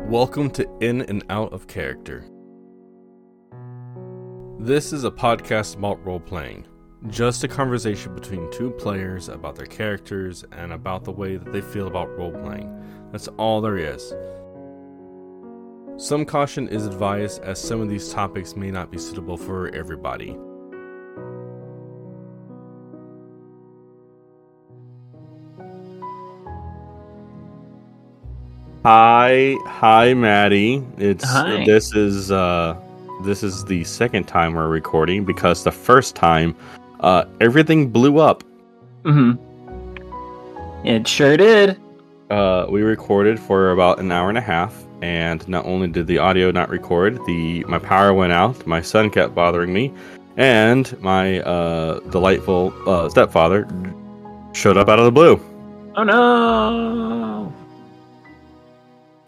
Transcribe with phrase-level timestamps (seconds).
[0.00, 2.24] Welcome to In and Out of Character.
[4.58, 6.66] This is a podcast about role playing,
[7.08, 11.60] just a conversation between two players about their characters and about the way that they
[11.60, 12.72] feel about role playing.
[13.12, 14.14] That's all there is.
[15.96, 20.38] Some caution is advised as some of these topics may not be suitable for everybody.
[28.90, 30.82] Hi, hi, Maddie.
[30.96, 31.62] It's Hi.
[31.66, 32.74] this is uh
[33.22, 36.56] this is the second time we're recording because the first time
[37.00, 38.42] uh everything blew up.
[39.04, 39.32] hmm
[40.84, 41.78] It sure did.
[42.30, 46.16] Uh we recorded for about an hour and a half and not only did the
[46.16, 49.92] audio not record, the my power went out, my son kept bothering me,
[50.38, 53.68] and my uh delightful uh stepfather
[54.54, 55.38] showed up out of the blue.
[55.94, 57.27] Oh no.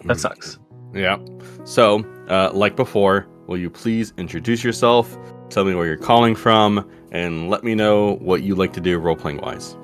[0.04, 0.58] That sucks.
[0.94, 1.18] Yeah.
[1.64, 5.16] So, uh, like before, will you please introduce yourself,
[5.50, 8.98] tell me where you're calling from, and let me know what you like to do
[8.98, 9.76] role playing wise?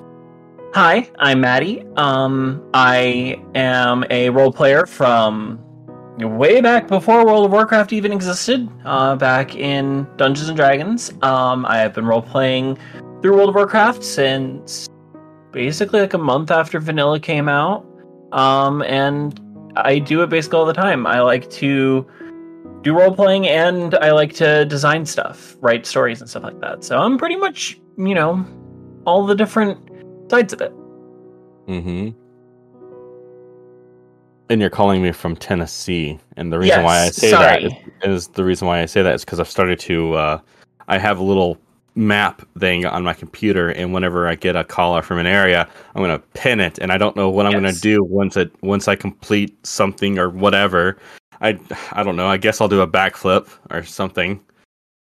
[0.73, 1.85] Hi, I'm Maddie.
[1.95, 5.63] Um, I am a role player from
[6.19, 8.67] way back before World of Warcraft even existed.
[8.85, 11.11] Uh, back in Dungeons and Dragons.
[11.21, 12.77] Um, I have been role playing
[13.21, 14.87] through World of Warcraft since
[15.51, 17.85] basically like a month after Vanilla came out.
[18.31, 19.39] Um, and
[19.85, 21.05] I do it basically all the time.
[21.05, 22.05] I like to
[22.81, 26.83] do role playing and I like to design stuff, write stories and stuff like that.
[26.83, 28.45] So I'm pretty much, you know,
[29.05, 29.79] all the different
[30.29, 30.73] sides of it.
[31.67, 32.09] Mm-hmm.
[34.49, 37.85] And you're calling me from Tennessee, and the reason why I say that sorry.
[38.03, 40.13] is, is the reason why I say that is because I've started to.
[40.13, 40.39] Uh,
[40.87, 41.57] I have a little
[41.97, 46.01] map thing on my computer, and whenever I get a caller from an area, I'm
[46.01, 48.95] gonna pin it, and I don't know what I'm gonna do once it once I
[48.95, 50.97] complete something or whatever.
[51.41, 51.59] I
[51.91, 52.27] I don't know.
[52.27, 54.39] I guess I'll do a backflip or something.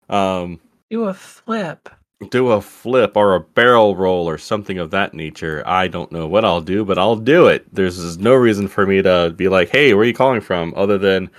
[0.09, 0.59] Um,
[0.90, 1.90] Do a flip.
[2.29, 5.63] do a flip or a barrel roll or something of that nature.
[5.66, 7.66] I don't know what I'll do, but I'll do it.
[7.73, 10.97] There's no reason for me to be like, "Hey, where are you calling from?" Other
[10.97, 11.29] than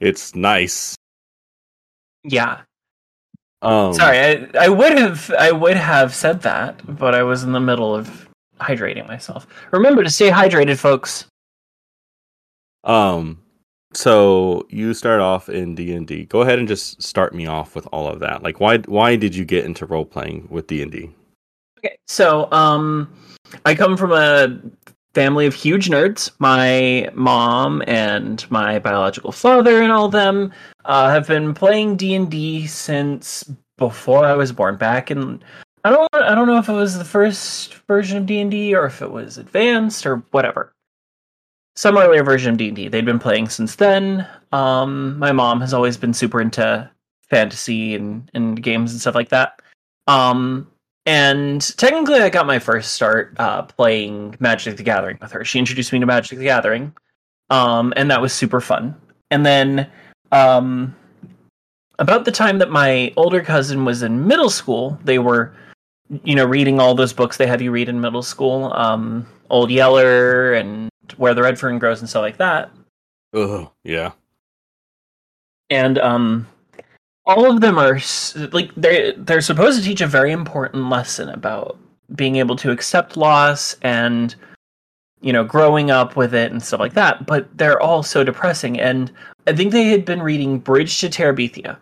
[0.00, 0.94] it's nice.
[2.24, 2.60] Yeah.
[3.62, 7.52] Um, Sorry, I, I would have I would have said that, but I was in
[7.52, 8.28] the middle of
[8.60, 9.46] hydrating myself.
[9.72, 11.26] Remember to stay hydrated, folks.
[12.84, 13.42] Um.
[13.94, 16.26] So you start off in D and D.
[16.26, 18.42] Go ahead and just start me off with all of that.
[18.42, 21.10] Like, why why did you get into role playing with D and D?
[21.78, 23.12] Okay, so um,
[23.64, 24.60] I come from a
[25.14, 26.30] family of huge nerds.
[26.38, 30.52] My mom and my biological father and all them
[30.84, 34.76] uh, have been playing D and D since before I was born.
[34.76, 35.42] Back in
[35.84, 38.74] I don't I don't know if it was the first version of D and D
[38.74, 40.72] or if it was advanced or whatever.
[41.76, 42.88] Some earlier version of D and D.
[42.88, 44.26] They'd been playing since then.
[44.52, 46.90] Um, my mom has always been super into
[47.22, 49.62] fantasy and and games and stuff like that.
[50.06, 50.70] Um,
[51.08, 55.42] and technically, I got my first start uh, playing Magic the Gathering with her.
[55.44, 56.94] She introduced me to Magic the Gathering,
[57.48, 58.94] um, and that was super fun.
[59.30, 59.90] And then,
[60.32, 60.94] um,
[61.98, 65.54] about the time that my older cousin was in middle school, they were,
[66.24, 69.70] you know, reading all those books they have you read in middle school, um, Old
[69.70, 72.70] Yeller and Where the Red Fern Grows and stuff like that
[73.34, 73.68] Ugh.
[73.84, 74.12] Yeah.
[75.70, 76.46] and um
[77.28, 78.00] all of them are
[78.52, 81.78] like they they're supposed to teach a very important lesson about
[82.16, 84.34] being able to accept loss and
[85.20, 88.80] you know growing up with it and stuff like that but they're all so depressing.
[88.80, 89.12] And
[89.46, 91.76] i think they had been reading bridge to terabithia.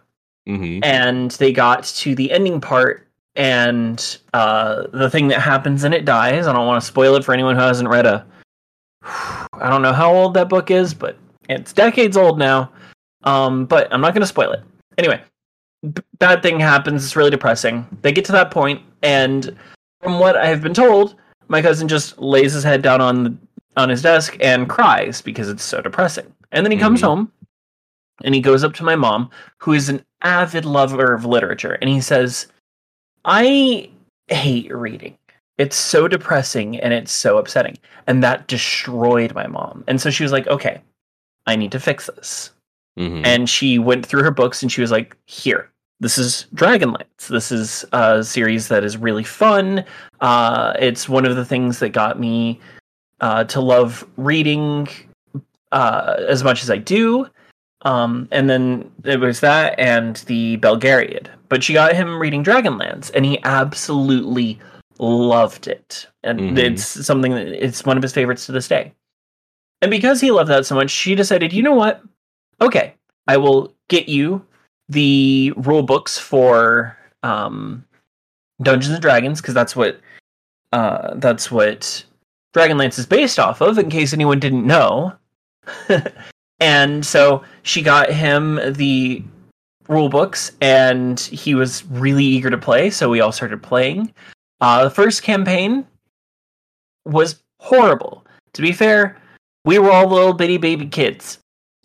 [0.48, 0.84] Mm-hmm.
[0.84, 6.04] and they got to the ending part and uh the thing that happens and it
[6.04, 6.46] dies.
[6.46, 8.26] I don't want to spoil it for anyone who hasn't read a
[9.04, 11.16] i don't know how old that book is but
[11.48, 12.72] it's decades old now.
[13.22, 14.62] Um but i'm not going to spoil it.
[14.98, 15.20] Anyway
[15.82, 17.86] b- bad thing happens it's really depressing.
[18.02, 19.56] They get to that point and
[20.02, 21.16] from what i have been told
[21.48, 23.36] my cousin just lays his head down on the,
[23.76, 26.32] on his desk and cries because it's so depressing.
[26.52, 27.04] And then he comes Mhm.
[27.04, 27.32] home
[28.24, 31.88] and he goes up to my mom who is an avid lover of literature and
[31.90, 32.46] he says
[33.24, 33.90] i
[34.28, 35.16] hate reading.
[35.58, 37.78] It's so depressing and it's so upsetting.
[38.06, 39.84] And that destroyed my mom.
[39.88, 40.80] And so she was like okay
[41.46, 42.50] i need to fix this
[42.98, 43.26] Mm-hmm.
[43.26, 45.70] and she went through her books and she was like here
[46.00, 49.84] this is dragonlance this is a series that is really fun
[50.22, 52.58] uh, it's one of the things that got me
[53.20, 54.88] uh, to love reading
[55.72, 57.26] uh, as much as i do
[57.82, 63.10] um, and then it was that and the belgariad but she got him reading dragonlance
[63.14, 64.58] and he absolutely
[64.98, 66.58] loved it and Mhm.
[66.58, 68.92] it's something that it's one of his favorites to this day
[69.82, 72.00] And because he loved that so much, she decided, you know what?
[72.60, 72.94] Okay,
[73.26, 74.44] I will get you
[74.88, 77.84] the rule books for um,
[78.62, 80.00] Dungeons and Dragons because that's what
[80.72, 82.04] uh, that's what
[82.54, 83.78] Dragonlance is based off of.
[83.78, 85.12] In case anyone didn't know,
[86.60, 89.22] and so she got him the
[89.88, 92.90] rule books, and he was really eager to play.
[92.90, 94.12] So we all started playing.
[94.60, 95.86] Uh, the first campaign
[97.04, 98.24] was horrible.
[98.54, 99.16] To be fair,
[99.64, 101.38] we were all little bitty baby kids.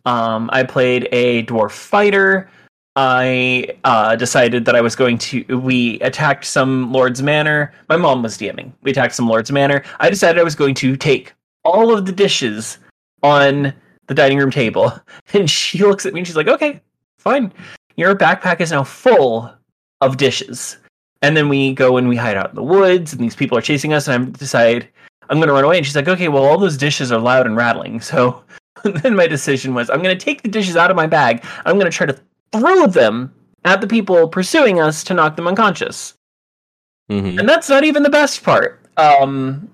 [0.06, 2.50] Um, I played a dwarf fighter.
[2.95, 5.57] I uh, decided that I was going to.
[5.57, 7.74] We attacked some lord's manor.
[7.88, 8.74] My mom was DMing.
[8.81, 9.83] We attacked some lord's manor.
[10.00, 11.33] I decided I was going to take
[11.63, 12.80] all of the dishes
[13.24, 13.74] on
[14.07, 14.94] the dining room table,
[15.33, 16.81] and she looks at me and she's like, "Okay,
[17.18, 17.54] fine.
[17.95, 19.54] Your backpack is now full
[20.01, 20.77] of dishes."
[21.21, 23.62] And then we go and we hide out in the woods, and these people are
[23.62, 24.89] chasing us, and I decide
[25.30, 25.77] I'm going to run away.
[25.77, 28.44] And she's like, "Okay, well, all those dishes are loud and rattling, so."
[29.04, 31.44] then my decision was I'm going to take the dishes out of my bag.
[31.66, 32.19] I'm going to try to
[32.51, 33.33] throw them
[33.66, 36.16] at the people pursuing us to knock them unconscious.
[37.10, 37.39] Mm-hmm.
[37.39, 38.80] And that's not even the best part.
[38.98, 39.69] Um,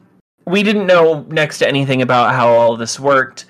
[0.45, 3.45] we didn't know next to anything about how all this worked.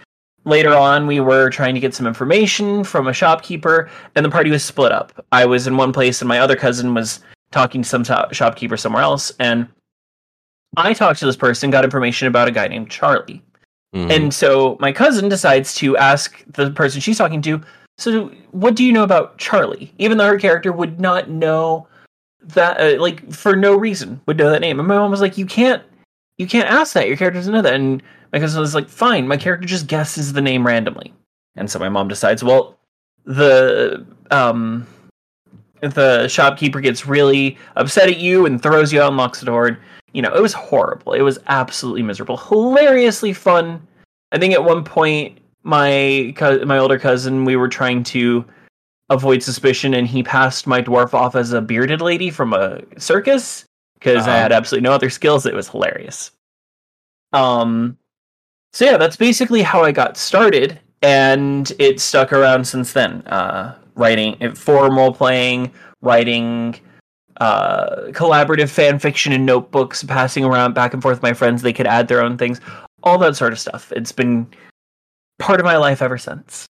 [0.45, 4.50] Later on, we were trying to get some information from a shopkeeper, and the party
[4.50, 5.25] was split up.
[5.31, 7.19] I was in one place, and my other cousin was
[7.51, 9.31] talking to some shop- shopkeeper somewhere else.
[9.39, 9.68] And
[10.77, 13.42] I talked to this person, got information about a guy named Charlie.
[13.95, 14.11] Mhm.
[14.11, 17.61] And so my cousin decides to ask the person she's talking to,
[17.97, 19.91] so what do you know about Charlie?
[19.97, 21.87] Even though her character would not know
[22.43, 24.79] that, uh, like for no reason, would know that name.
[24.79, 25.81] And my mom was like, "You can't,
[26.37, 27.07] you can't ask that.
[27.07, 28.03] Your character doesn't know that." And
[28.33, 31.13] my cousin was like, "Fine, my character just guesses the name randomly."
[31.55, 32.77] And so my mom decides, well,
[33.25, 34.85] the um,
[35.81, 39.67] the shopkeeper gets really upset at you and throws you out and locks the door.
[39.67, 39.77] And,
[40.13, 41.13] you know, it was horrible.
[41.13, 42.38] It was absolutely miserable.
[42.38, 43.86] Hilariously fun.
[44.31, 48.45] I think at one point my co- my older cousin we were trying to
[49.09, 53.65] avoid suspicion and he passed my dwarf off as a bearded lady from a circus
[53.95, 54.39] because I Uh-huh.
[54.44, 55.45] had absolutely no other skills.
[55.45, 56.31] It was hilarious.
[57.33, 57.98] Um
[58.74, 63.21] so yeah, that's basically how I got started and it stuck around since then.
[63.27, 65.71] Uh writing forum role playing,
[66.01, 66.80] writing
[67.37, 71.61] uh collaborative fan fiction and notebooks, passing around back and forth with my friends.
[71.61, 72.59] They could add their own things,
[73.03, 73.91] all that sort of stuff.
[73.91, 74.47] It's been
[75.39, 76.65] part of my life ever since.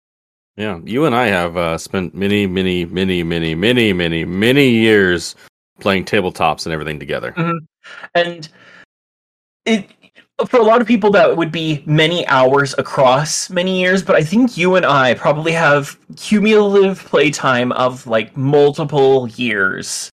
[0.57, 5.35] Yeah, you and I have uh, spent many, many, many, many, many, many, many years
[5.79, 7.33] playing tabletops and everything together.
[8.13, 8.49] and
[9.65, 9.89] it
[10.47, 14.23] for a lot of people that would be many hours across many years but i
[14.23, 20.09] think you and i probably have cumulative playtime of like multiple years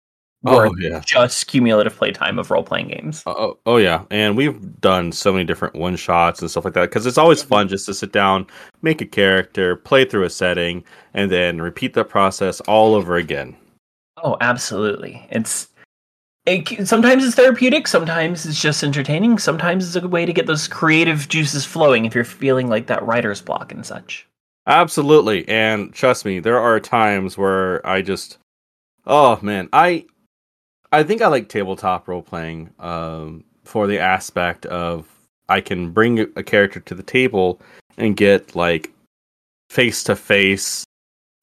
[0.46, 3.24] Oh yeah, just cumulative playtime of role-playing games.
[3.28, 6.76] Uh, oh, oh yeah, and we've done so many different one shots and stuff like
[6.76, 8.48] that because it's always fun just to sit down,
[8.82, 10.84] make a character, play through a setting,
[11.14, 13.56] and then repeat that process all over again.
[14.24, 15.28] oh absolutely.
[15.30, 15.68] It's
[16.46, 20.48] it, sometimes it's therapeutic sometimes it's just entertaining sometimes it's a good way to get
[20.48, 24.26] those creative juices flowing if you're feeling like that writer's block and such.
[24.66, 28.38] Absolutely, and trust me, there are times where I just,
[29.06, 30.06] oh man, I,
[30.92, 35.08] I think I like tabletop role playing, um, for the aspect of
[35.48, 37.62] I can bring a character to the table
[37.98, 38.92] and get like
[39.70, 40.84] face to face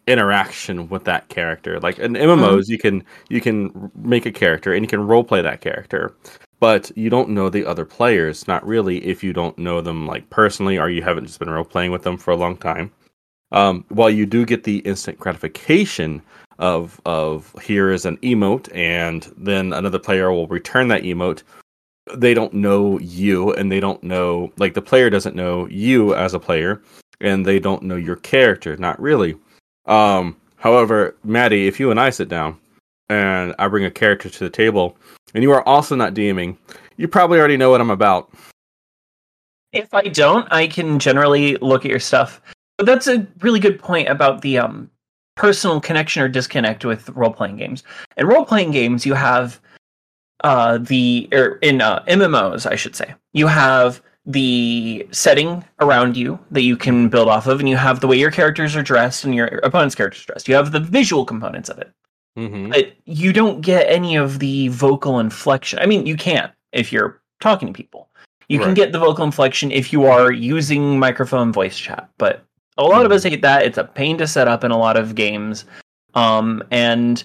[0.06, 1.78] interaction with that character.
[1.80, 5.42] Like in MMOs, you can you can make a character and you can role play
[5.42, 6.14] that character,
[6.60, 8.48] but you don't know the other players.
[8.48, 11.64] Not really if you don't know them like personally or you haven't just been role
[11.64, 12.90] playing with them for a long time.
[13.52, 16.20] Um, while you do get the instant gratification
[16.58, 21.42] of of here is an emote and then another player will return that emote.
[22.14, 26.34] They don't know you and they don't know like the player doesn't know you as
[26.34, 26.82] a player
[27.20, 29.36] and they don't know your character not really.
[29.86, 32.58] Um however maddie if you and i sit down
[33.08, 34.96] and i bring a character to the table
[35.34, 36.56] and you are also not dming
[36.96, 38.32] you probably already know what i'm about.
[39.72, 42.40] If I don't, I can generally look at your stuff.
[42.78, 44.90] But that's a really good point about the um,
[45.36, 47.82] personal connection or disconnect with role playing games.
[48.16, 49.60] In role playing games, you have
[50.44, 56.38] uh, the or in uh, MMOs, I should say, you have the setting around you
[56.50, 59.24] that you can build off of, and you have the way your characters are dressed
[59.24, 60.48] and your opponent's characters are dressed.
[60.48, 61.92] You have the visual components of it
[62.36, 62.70] mm-hmm.
[62.70, 65.78] but you don't get any of the vocal inflection.
[65.78, 68.08] I mean, you can if you're talking to people.
[68.48, 72.44] You can get the vocal inflection if you are using microphone voice chat, but
[72.78, 73.64] a lot of us hate that.
[73.64, 75.64] It's a pain to set up in a lot of games.
[76.14, 77.22] Um, and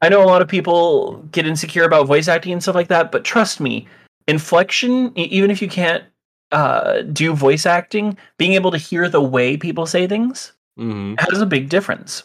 [0.00, 3.12] I know a lot of people get insecure about voice acting and stuff like that,
[3.12, 3.86] but trust me,
[4.26, 6.04] inflection, even if you can't
[6.50, 11.40] uh, do voice acting, being able to hear the way people say things hmm has
[11.40, 12.24] a big difference.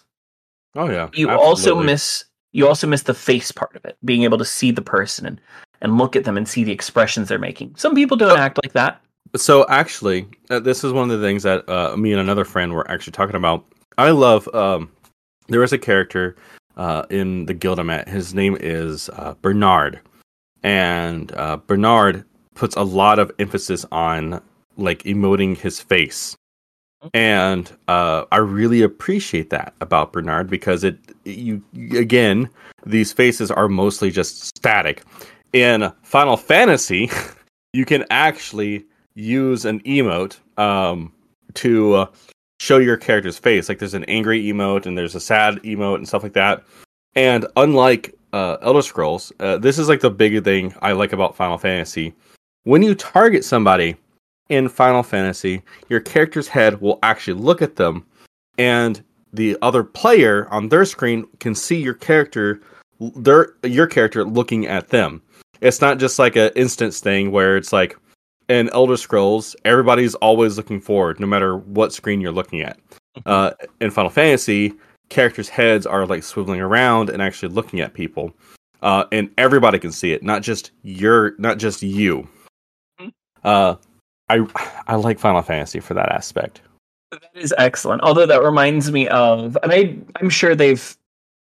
[0.76, 1.10] Oh yeah.
[1.14, 4.72] You also miss you also miss the face part of it, being able to see
[4.72, 5.42] the person and
[5.82, 7.76] and look at them and see the expressions they're making.
[7.76, 9.02] Some people don't act like that.
[9.36, 12.74] So actually, uh, this is one of the things that uh, me and another friend
[12.74, 13.66] were actually talking about.
[13.98, 14.48] I love.
[14.54, 14.92] Um,
[15.48, 16.36] there is a character
[16.76, 18.08] uh, in the guild I'm at.
[18.08, 20.00] His name is uh, Bernard,
[20.64, 22.24] and uh, Bernard
[22.56, 24.42] puts a lot of emphasis on
[24.78, 26.36] like emoting his face,
[27.14, 31.64] and uh, I really appreciate that about Bernard because it you
[31.96, 32.50] again
[32.86, 35.04] these faces are mostly just static.
[35.54, 37.10] In Final Fantasy,
[37.74, 38.86] you can actually
[39.18, 41.12] use an emote um,
[41.56, 42.06] to uh,
[42.60, 43.68] show your character's face.
[43.68, 46.64] Like there's an angry emote and there's a sad emote and stuff like that.
[47.16, 51.36] And unlike uh, Elder Scrolls, uh, this is like the big thing I like about
[51.36, 52.14] Final Fantasy.
[52.64, 53.96] When you target somebody
[54.50, 58.06] in Final Fantasy, your character's head will actually look at them,
[58.58, 62.62] and the other player on their screen can see your character,
[63.00, 65.22] their your character looking at them.
[65.62, 67.98] It's not just like an instance thing where it's like
[68.50, 72.80] in Elder Scrolls, everybody's always looking forward, no matter what screen you're looking at.
[73.26, 73.52] Uh,
[73.82, 74.74] in Final Fantasy,
[75.10, 78.34] characters' heads are like swiveling around and actually looking at people,
[78.82, 82.28] uh, and everybody can see it, not just your, not just you.
[83.44, 83.76] Uh,
[84.30, 84.46] I
[84.88, 86.62] I like Final Fantasy for that aspect.
[87.12, 88.02] That is excellent.
[88.02, 90.98] Although that reminds me of, and I, I'm sure they've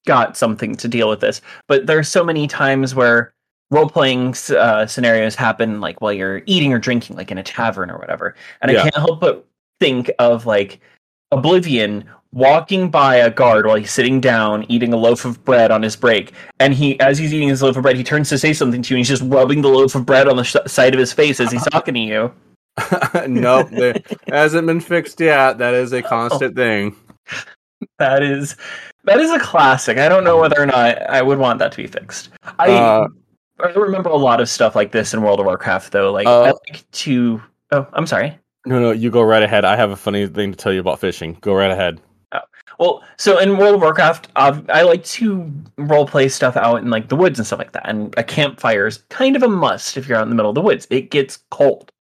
[0.07, 3.34] got something to deal with this, but there are so many times where
[3.71, 7.91] role playing uh, scenarios happen, like while you're eating or drinking, like in a tavern
[7.91, 8.35] or whatever.
[8.63, 8.81] And Yeah.
[8.81, 9.47] I can't help but
[9.81, 10.81] think of like
[11.33, 15.81] Oblivion walking by a guard while he's sitting down eating a loaf of bread on
[15.83, 18.53] his break and he as he's eating his loaf of bread he turns to say
[18.53, 20.93] something to you and he's just rubbing the loaf of bread on the sh- side
[20.95, 22.33] of his face as he's talking to you
[23.29, 23.95] nope, there
[24.27, 25.59] hasn't been fixed yet.
[25.59, 26.97] That is a constant thing.
[28.01, 28.57] That is
[29.05, 29.99] that is a classic.
[29.99, 32.31] I don't know whether or not I would want that to be fixed.
[32.59, 33.09] I Uh,
[33.61, 36.13] I remember a lot of stuff like this in World of Warcraft though.
[36.13, 37.43] Like Uh, I like to
[37.73, 38.39] Oh, I'm sorry.
[38.67, 39.65] no, no, you go right ahead.
[39.65, 41.37] I have a funny thing to tell you about fishing.
[41.41, 42.01] Go right ahead.
[42.81, 46.91] Well, so in World of Warcraft, uh, I like to role play stuff out in
[46.91, 47.89] like the woods and stuff like that.
[47.89, 50.57] And a campfire is kind of a must if you're out in the middle of
[50.57, 50.89] the woods.
[50.91, 51.93] It gets cold,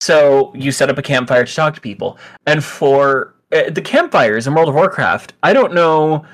[0.00, 2.18] so you set up a campfire to talk to people.
[2.46, 6.24] And for uh, the campfires in World of Warcraft, I don't know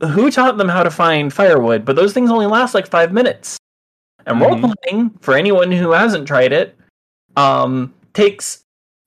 [0.00, 3.56] who taught them how to find firewood, but those things only last like five minutes.
[4.26, 4.74] And role Mhm.
[4.82, 6.76] playing, for anyone who hasn't tried it,
[7.36, 8.62] um, takes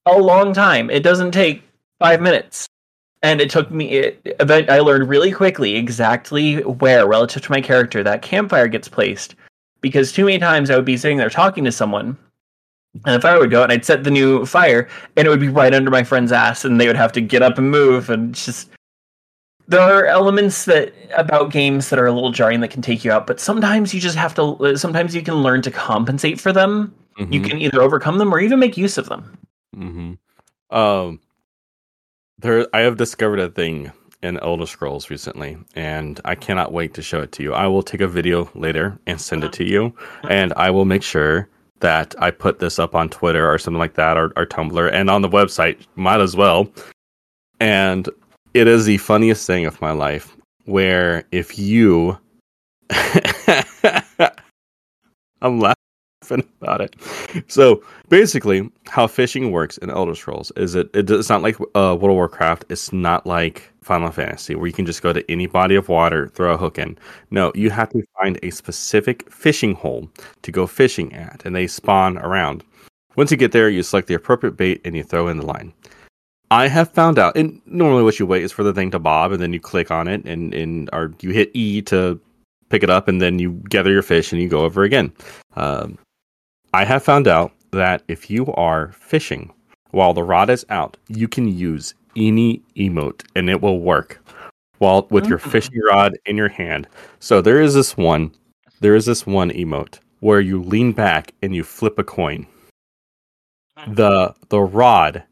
[0.06, 0.90] a long time.
[0.90, 1.64] It doesn't take
[2.00, 2.68] five minutes
[3.24, 7.62] and it took me it, event i learned really quickly exactly where relative to my
[7.62, 9.36] character that campfire gets placed
[9.82, 12.16] because too many times i would be sitting there talking to someone
[13.06, 15.48] and the fire would go and i'd set the new fire and it would be
[15.48, 18.36] right under my friend's ass and they would have to get up and move and
[18.36, 18.70] just
[19.68, 23.12] there are elements that about games that are a little jarring that can take you
[23.12, 26.94] out but sometimes you just have to sometimes you can learn to compensate for them
[27.18, 27.50] you Mhm.
[27.50, 29.38] can either overcome them or even make use of them
[29.76, 30.14] Mm-hmm.
[30.76, 31.20] Um,
[32.40, 33.92] there, I have discovered a thing
[34.24, 37.54] in Elder Scrolls recently, and I cannot wait to show it to you.
[37.54, 39.94] I will take a video later and send it to you,
[40.30, 41.50] and I will make sure
[41.82, 45.10] that I put this up on Twitter or something like that, or, or Tumblr, and
[45.10, 45.78] on the website.
[45.96, 46.68] Might as well.
[47.60, 48.08] And
[48.56, 50.34] it is the funniest thing of my life,
[50.64, 52.18] where if you,
[55.42, 55.76] I'm laughing
[56.62, 56.96] about it.
[57.48, 61.98] So basically, how fishing works in Elder Scrolls is it, it it's not like uh,
[62.00, 62.64] World of Warcraft.
[62.70, 66.30] It's not like Final Fantasy where you can just go to any body of water,
[66.30, 66.98] throw a hook in.
[67.32, 70.10] No, you have to find a specific fishing hole
[70.44, 72.64] to go fishing at, and they spawn around.
[73.18, 75.74] Once you get there, you select the appropriate bait and you throw in the line.
[76.56, 79.32] I have found out, and normally what you wait is for the thing to bob,
[79.34, 82.20] and then you click on it, and and or you hit E to
[82.70, 85.12] pick it up, and then you gather your fish and you go over again.
[85.56, 85.98] Um,
[86.74, 89.52] I have found out that if you are fishing
[89.92, 94.20] while the rod is out, you can use any emote and it will work
[94.80, 95.52] while with your Mm.
[95.52, 96.88] fishing rod in your hand.
[97.20, 98.32] So there is this one,
[98.80, 102.48] there is this one emote where you lean back and you flip a coin.
[103.88, 105.24] The the rod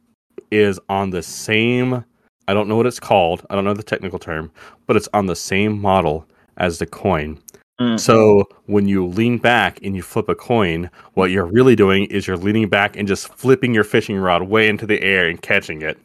[0.54, 2.04] is on the same
[2.46, 3.46] I don't know what it's called.
[3.50, 4.52] I don't know the technical term,
[4.86, 7.40] but it's on the same model as the coin.
[7.80, 7.98] Mm.
[7.98, 12.28] So when you lean back and you flip a coin, what you're really doing is
[12.28, 15.84] you're leaning back and just flipping your fishing rod way into the air and catching
[15.84, 15.98] it.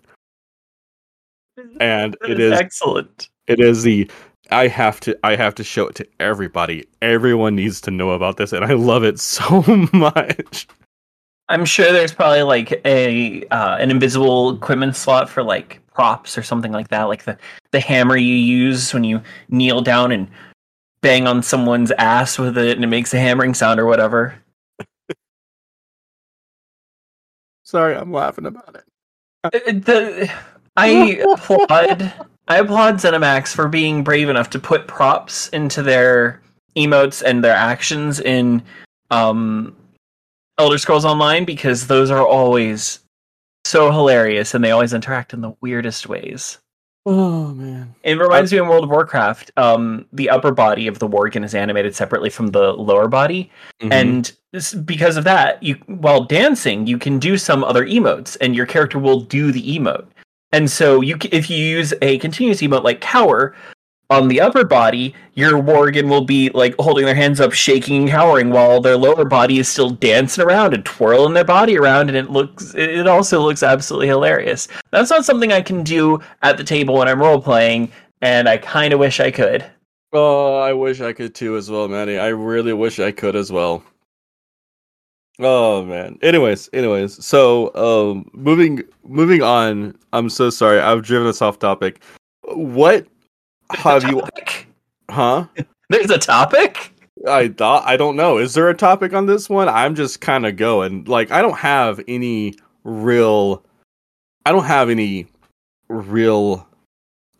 [1.81, 4.09] And it is excellent it is the
[4.51, 6.87] I have to I have to show it to everybody.
[7.03, 9.63] Everyone needs to know about this and I love it so
[9.93, 10.69] much.
[11.49, 16.43] I'm sure there's probably like a uh, an invisible equipment slot for like props or
[16.43, 17.39] something like that, like the
[17.71, 20.29] the hammer you use when you kneel down and
[21.01, 24.35] bang on someone's ass with it and it makes a hammering sound or whatever.
[27.63, 28.85] Sorry, I'm laughing about it.
[29.45, 30.33] Uh, the,
[30.77, 32.13] I applaud
[32.49, 36.41] I applaud ZeniMax for being brave enough to put props into their
[36.77, 38.63] emotes and their actions in
[39.11, 39.77] um,
[40.59, 43.01] Elder Scrolls Online because those are always
[43.65, 46.59] so hilarious and they always interact in the weirdest ways.
[47.07, 47.95] Oh man.
[48.03, 49.51] It reminds me of World of Warcraft.
[49.57, 53.51] Um, the upper body of the Worgen is animated separately from the lower body,
[53.81, 53.93] Mhm.
[53.93, 58.55] and this, because of that, you while dancing, you can do some other emotes, and
[58.55, 60.07] your character will do the emote.
[60.53, 63.55] And so, you if you use a continuous emote like Cower
[64.11, 68.09] on the upper body, your Worgen will be like holding their hands up, shaking and
[68.09, 72.17] cowering, while their lower body is still dancing around and twirling their body around, and
[72.17, 74.69] it looks it also looks absolutely hilarious.
[74.91, 78.57] That's not something I can do at the table when I'm role playing, and I
[78.59, 79.65] kind of wish I could.
[80.13, 82.19] Oh, I wish I could too as well, Manny.
[82.19, 83.85] I really wish I could as well.
[85.39, 86.19] Oh man.
[86.23, 87.25] Anyways, anyways.
[87.25, 89.97] So, um moving moving on.
[90.15, 90.81] I'm so sorry.
[90.81, 92.03] I've driven us off topic.
[92.43, 93.07] What
[93.71, 94.23] have you
[95.11, 95.47] huh?
[95.91, 96.93] There's a topic.
[97.27, 98.39] I thought I don't know.
[98.39, 99.69] Is there a topic on this one?
[99.69, 101.05] I'm just kind of going.
[101.05, 103.65] Like I don't have any real
[104.47, 105.27] I don't have any
[105.89, 106.67] real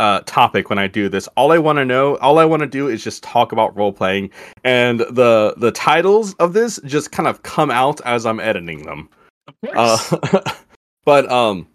[0.01, 1.29] uh topic when I do this.
[1.37, 3.93] All I want to know, all I want to do is just talk about role
[3.93, 4.31] playing
[4.65, 9.09] and the the titles of this just kind of come out as I'm editing them.
[9.47, 10.13] Of course.
[10.13, 10.55] Uh
[11.05, 11.69] but um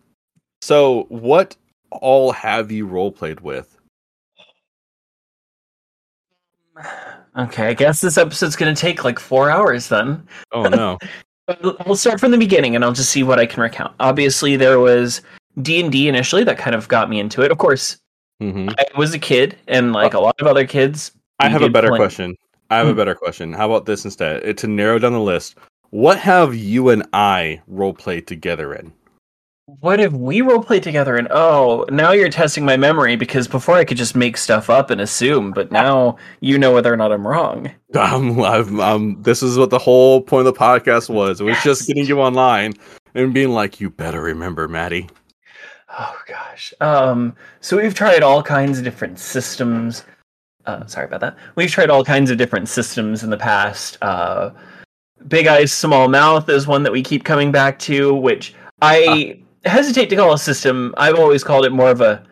[0.61, 1.55] so what
[1.91, 3.77] all have you role played with?
[7.37, 10.27] Okay, I guess this episode's gonna take like four hours then.
[10.51, 10.97] Oh no.
[11.85, 13.93] We'll start from the beginning, and I'll just see what I can recount.
[13.99, 15.21] Obviously, there was
[15.61, 17.51] D and D initially that kind of got me into it.
[17.51, 17.97] Of course,
[18.39, 21.67] hmm I was a kid, and like a lot of other kids, I have a
[21.69, 22.37] better play- question.
[22.69, 22.97] I have a Hmm.
[22.97, 23.51] better question.
[23.51, 24.57] How about this instead?
[24.57, 25.55] To narrow down the list,
[25.89, 28.93] what have you and I role played together in?
[29.79, 31.15] What if we role play together?
[31.15, 34.89] And oh, now you're testing my memory because before I could just make stuff up
[34.89, 37.71] and assume, but now you know whether or not I'm wrong.
[37.95, 41.39] Um, I've, um, this is what the whole point of the podcast was.
[41.39, 41.63] It was Yes.
[41.63, 42.73] just getting you online
[43.15, 45.09] and being like, "You better remember, Maddie."
[45.97, 46.73] Oh gosh.
[46.81, 47.35] Um.
[47.61, 50.03] So we've tried all kinds of different systems.
[50.65, 51.37] Uh, sorry about that.
[51.55, 53.97] We've tried all kinds of different systems in the past.
[54.01, 54.51] Uh,
[55.27, 60.09] Big Eyes, Small Mouth is one that we keep coming back to, which I hesitate
[60.09, 60.93] to call a system.
[60.97, 62.23] I've always called it more of a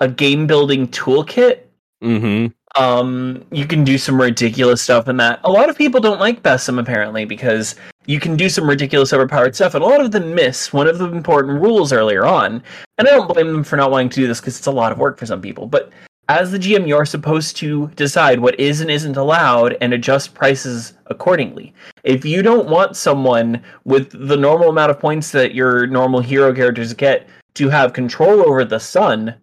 [0.00, 1.60] a game building toolkit.
[2.02, 2.48] Mm-hmm.
[2.82, 5.38] Um, you can do some ridiculous stuff in that.
[5.44, 9.54] A lot of people don't like BESM apparently because you can do some ridiculous overpowered
[9.54, 12.62] stuff, and a lot of them miss one of the important rules earlier on.
[12.98, 14.90] And I don't blame them for not wanting to do this because it's a lot
[14.90, 15.66] of work for some people.
[15.66, 15.92] But
[16.28, 20.94] as the GM, you're supposed to decide what is and isn't allowed and adjust prices
[21.06, 21.74] accordingly.
[22.02, 26.54] If you don't want someone with the normal amount of points that your normal hero
[26.54, 29.34] characters get to have control over the sun,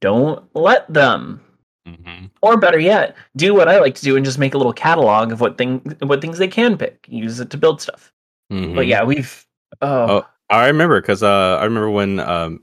[0.00, 1.40] don't let them
[1.86, 2.26] Mm-hmm.
[2.42, 5.30] or better yet, do what I like to do and just make a little catalog
[5.30, 8.12] of what thing what things they can pick, use it to build stuff.
[8.52, 8.74] Mm-hmm.
[8.74, 9.46] But yeah, we've
[9.82, 10.26] oh, Oh.
[10.50, 12.60] I remember because uh, I remember when um,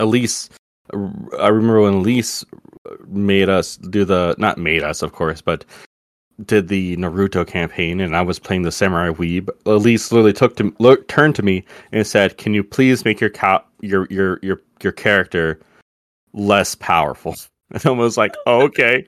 [0.00, 0.50] Elise.
[1.38, 2.44] I remember when Elise
[3.06, 5.64] made us do the not made us, of course, but
[6.46, 9.48] did the Naruto campaign, and I was playing the Samurai Weeb.
[9.66, 13.30] Elise literally took to look, turned to me and said, "Can you please make your
[13.30, 15.60] ca- your your your your character
[16.32, 17.36] less powerful?"
[17.74, 19.06] And I was like, oh, "Okay."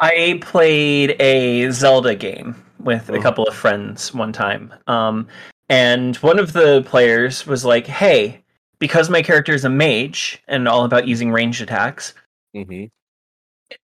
[0.00, 3.22] I played a Zelda game with a Oh.
[3.22, 4.72] couple of friends one time.
[4.86, 5.28] Um
[5.68, 8.42] and one of the players was like, "Hey,
[8.78, 12.14] because my character is a mage and all about using ranged attacks,
[12.56, 12.86] Mm-hmm.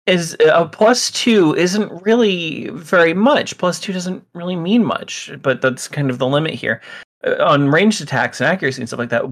[0.07, 3.59] is a plus two isn't really very much.
[3.59, 6.80] Plus two doesn't really mean much, but that's kind of the limit here.
[7.26, 9.24] Uh, on ranged attacks and accuracy and stuff like that,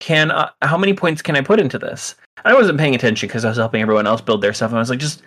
[0.00, 2.14] can uh, how many points can I put into this?
[2.44, 4.80] I wasn't paying attention because I was helping everyone else build their stuff, and I
[4.80, 5.22] was like, just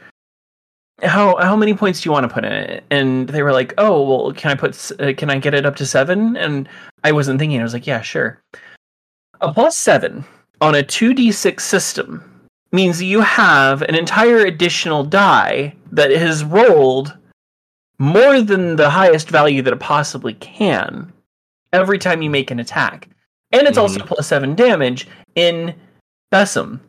[1.02, 2.84] how how many points do you want to put in it?
[2.92, 5.76] And they were like, oh, well, can I put uh, can I get it up
[5.78, 6.38] to seven?
[6.38, 6.70] And
[7.04, 7.60] I wasn't thinking.
[7.60, 8.40] I was like, yeah, sure.
[9.42, 10.24] A plus seven
[10.62, 12.24] on a two d six system
[12.72, 17.18] means you have an entire additional die that has rolled
[17.98, 21.12] more than the highest value that it possibly can
[21.74, 23.10] every time you make an attack.
[23.52, 24.08] And it's also mm-hmm.
[24.08, 25.76] plus seven damage in
[26.32, 26.80] BESM.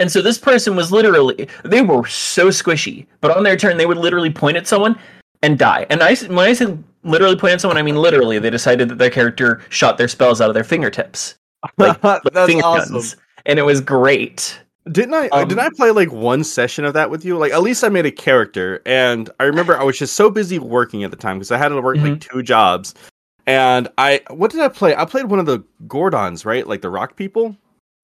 [0.00, 3.86] And so this person was literally, they were so squishy, but on their turn, they
[3.86, 4.98] would literally point at someone
[5.42, 5.86] and die.
[5.90, 8.38] And I, when I say literally point at someone, I mean literally.
[8.38, 11.36] They decided that their character shot their spells out of their fingertips,
[11.78, 12.94] like That's finger awesome.
[12.94, 13.16] guns,
[13.46, 14.60] and it was great.
[14.90, 15.28] Didn't I?
[15.28, 17.36] Um, didn't I play like one session of that with you?
[17.36, 20.58] Like at least I made a character, and I remember I was just so busy
[20.58, 22.94] working at the time because I had to work like two jobs.
[23.46, 24.94] And I, what did I play?
[24.94, 26.66] I played one of the Gorons, right?
[26.66, 27.56] Like the rock people.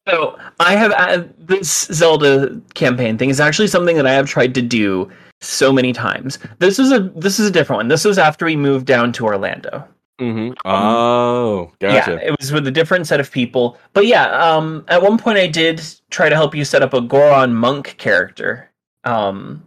[0.08, 4.54] So I have uh, this Zelda campaign thing is actually something that I have tried
[4.54, 6.38] to do so many times.
[6.58, 7.88] This is a this is a different one.
[7.88, 9.86] This was after we moved down to Orlando.
[10.20, 10.52] Mm-hmm.
[10.64, 13.78] Oh, Yeah, it was with a different set of people.
[13.92, 17.00] But yeah, um, at one point I did try to help you set up a
[17.00, 18.70] Goron monk character,
[19.02, 19.66] um,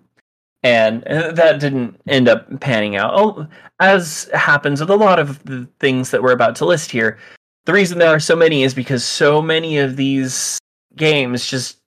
[0.64, 3.12] and uh, that didn't end up panning out.
[3.14, 3.48] Oh,
[3.80, 7.18] as happens with a lot of the things that we're about to list here,
[7.66, 10.58] the reason there are so many is because so many of these
[10.96, 11.78] games just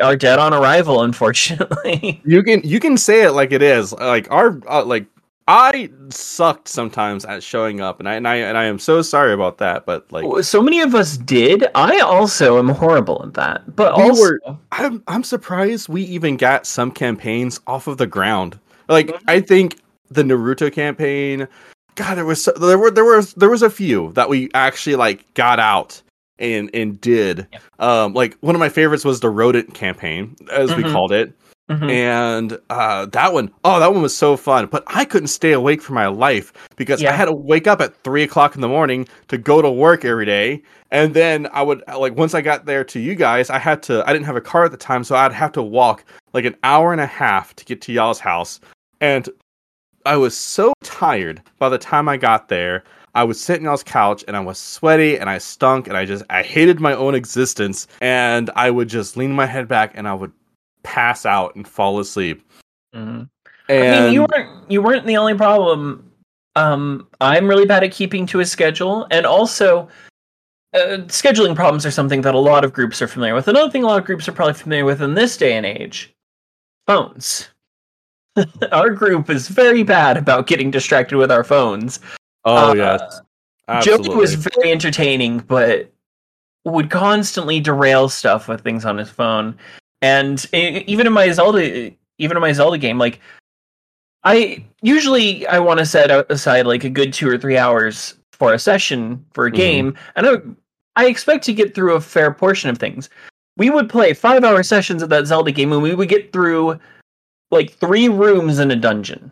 [0.00, 1.02] are dead on arrival.
[1.02, 2.22] Unfortunately.
[2.24, 3.92] You can you can say it like it is.
[3.92, 5.06] Like our uh, like
[5.48, 9.32] I sucked sometimes at showing up, and I and I and I am so sorry
[9.32, 9.84] about that.
[9.86, 11.66] But like so many of us did.
[11.74, 13.74] I also am horrible at that.
[13.74, 18.06] But We also, were- I'm I'm surprised we even got some campaigns off of the
[18.06, 18.58] ground.
[18.88, 19.20] Like Mhm.
[19.28, 19.78] I think
[20.10, 21.48] the Naruto campaign,
[21.96, 24.96] God, there was so, there were there was there was a few that we actually
[24.96, 26.00] like got out
[26.38, 27.46] and and did.
[27.52, 27.58] Yeah.
[27.78, 30.92] Um, like one of my favorites was the rodent campaign, as we Mhm.
[30.92, 31.32] called it,
[31.70, 31.90] Mhm.
[31.90, 34.66] and uh, that one, oh, that one was so fun.
[34.66, 37.94] But I couldn't stay awake for my life because I had to wake up at
[38.02, 40.62] three o'clock in the morning to go to work every day.
[40.90, 44.02] And then I would like once I got there to you guys, I had to.
[44.08, 46.56] I didn't have a car at the time, so I'd have to walk like an
[46.64, 48.60] hour and a half to get to y'all's house.
[49.00, 49.28] And
[50.04, 52.82] I was so tired by the time I got there.
[53.14, 56.04] I was sitting on y'all's couch and I was sweaty and I stunk and I
[56.06, 57.86] just I hated my own existence.
[58.00, 60.32] And I would just lean my head back and I would
[60.82, 62.46] pass out and fall asleep.
[62.94, 63.28] Mhm.
[63.68, 66.10] And I mean, you weren't you weren't the only problem.
[66.56, 69.88] Um, I'm really bad at keeping to a schedule, and also
[70.74, 73.48] uh, scheduling problems are something that a lot of groups are familiar with.
[73.48, 76.14] Another thing a lot of groups are probably familiar with in this day and age:
[76.86, 77.48] phones.
[78.72, 82.00] our group is very bad about getting distracted with our phones.
[82.44, 83.20] oh Uh, yes,
[83.84, 85.90] Joey was very entertaining, but
[86.64, 89.56] would constantly derail stuff with things on his phone.
[90.02, 93.20] And even in my Zelda, even in my Zelda game, like
[94.24, 98.52] I usually I want to set aside like a good two or three hours for
[98.52, 99.54] a session for a Mhm.
[99.56, 100.32] game, and I,
[100.96, 103.08] I expect to get through a fair portion of things.
[103.56, 106.78] We would play five hour sessions of that Zelda game, and we would get through
[107.52, 109.30] like three rooms in a dungeon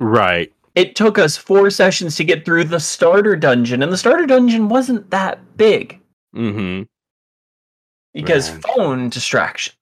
[0.00, 0.50] right.
[0.74, 4.68] it took us four sessions to get through the starter dungeon, and the starter dungeon
[4.68, 6.00] wasn't that big
[6.34, 6.84] Mm-hmm.
[8.14, 9.74] because phone distraction.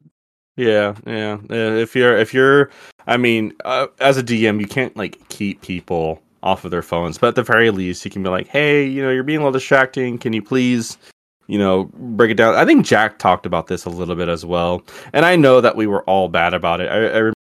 [0.58, 1.38] Yeah, yeah.
[1.48, 2.70] Uh, If you're, if you're,
[3.06, 7.16] I mean, uh, as a DM, you can't like keep people off of their phones,
[7.16, 9.42] but at the very least, you can be like, hey, you know, you're being a
[9.42, 10.18] little distracting.
[10.18, 10.98] Can you please,
[11.46, 12.56] you know, break it down?
[12.56, 15.76] I think Jack talked about this a little bit as well, and I know that
[15.76, 16.90] we were all bad about it.
[16.90, 17.32] I, I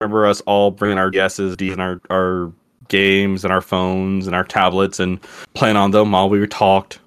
[0.00, 2.50] remember us all bringing our guesses, and our our
[2.88, 5.20] games and our phones and our tablets and
[5.52, 7.00] playing on them while we were talked.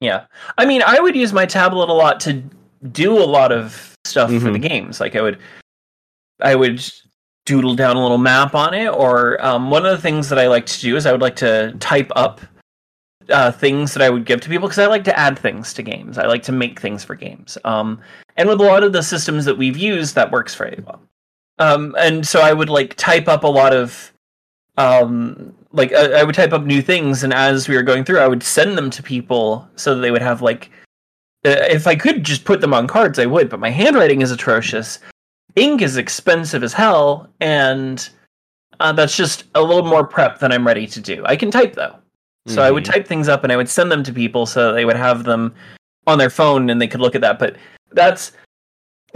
[0.00, 0.26] Yeah,
[0.58, 2.42] I mean, I would use my tablet a lot to
[2.92, 4.52] do a lot of stuff for Mhm.
[4.52, 5.00] the games.
[5.00, 5.38] Like I would,
[6.42, 6.84] I would
[7.46, 10.46] doodle down a little map on it, or um, one of the things that I
[10.48, 12.40] like to do is I would like to type up
[13.30, 15.82] uh, things that I would give to people because I like to add things to
[15.82, 16.18] games.
[16.18, 17.56] I like to make things for games.
[17.64, 18.00] Um,
[18.36, 21.00] and with a lot of the systems that we've used, that works very well.
[21.60, 24.12] Um, and so I would like type up a lot of
[24.78, 28.20] um like I, I would type up new things and as we were going through
[28.20, 30.70] i would send them to people so that they would have like
[31.44, 34.98] if i could just put them on cards i would but my handwriting is atrocious.
[35.56, 38.08] Ink is expensive as hell and
[38.78, 41.22] uh, that's just a little more prep than i'm ready to do.
[41.26, 41.96] I can type though.
[42.46, 42.92] So i would Mhm.
[42.92, 45.54] type things up and i would send them to people so they would have them
[46.06, 47.56] on their phone and they could look at that but
[47.92, 48.32] that's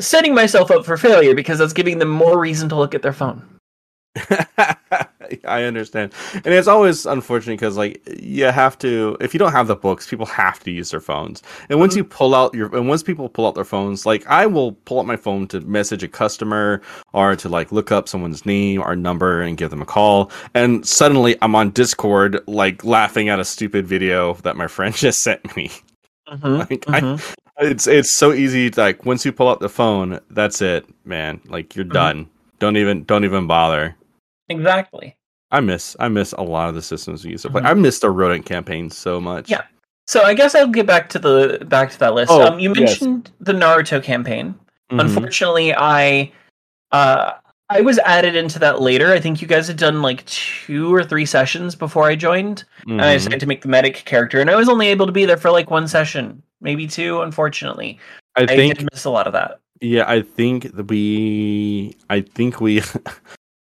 [0.01, 3.13] setting myself up for failure because that's giving them more reason to look at their
[3.13, 3.43] phone
[5.45, 9.67] I understand, and it's always unfortunate because like you have to if you don't have
[9.67, 11.43] the books, people have to use their phones.
[11.69, 14.47] And once you pull out your and once people pull out their phones, like I
[14.47, 16.81] will pull out my phone to message a customer
[17.13, 20.87] or to like look up someone's name or number and give them a call, and
[20.87, 25.57] suddenly I'm on Discord like laughing at a stupid video that my friend just sent
[25.57, 25.71] me.
[26.43, 27.35] Like, I- Mhm.
[27.61, 28.69] It's it's so easy.
[28.71, 31.41] To, like once you pull out the phone, that's it, man.
[31.47, 31.93] Like you're Mhm.
[31.93, 32.27] done.
[32.59, 33.95] Don't even don't even bother.
[34.49, 35.17] Exactly
[35.51, 37.63] I miss I miss a lot of the systems we used to play.
[37.63, 37.67] Mhm.
[37.67, 39.49] I miss the rodent campaign so much.
[39.49, 39.63] Yeah.
[40.07, 42.33] So I guess I'll get back to the back to that list.
[42.33, 43.01] Oh, um, you yes.
[43.01, 44.55] mentioned the Naruto campaign.
[44.91, 45.01] Mhm.
[45.01, 46.33] Unfortunately, I
[46.91, 47.35] uh,
[47.71, 49.13] I was added into that later.
[49.13, 53.01] I think you guys had done like two or three sessions before I joined, and
[53.01, 53.19] I Mhm.
[53.19, 55.51] decided to make the medic character, and I was only able to be there for
[55.53, 57.23] like one session, maybe two.
[57.23, 57.99] Unfortunately,
[58.37, 59.61] I I think did miss a lot of that.
[59.81, 61.95] Yeah, I think we.
[62.11, 62.83] I think we.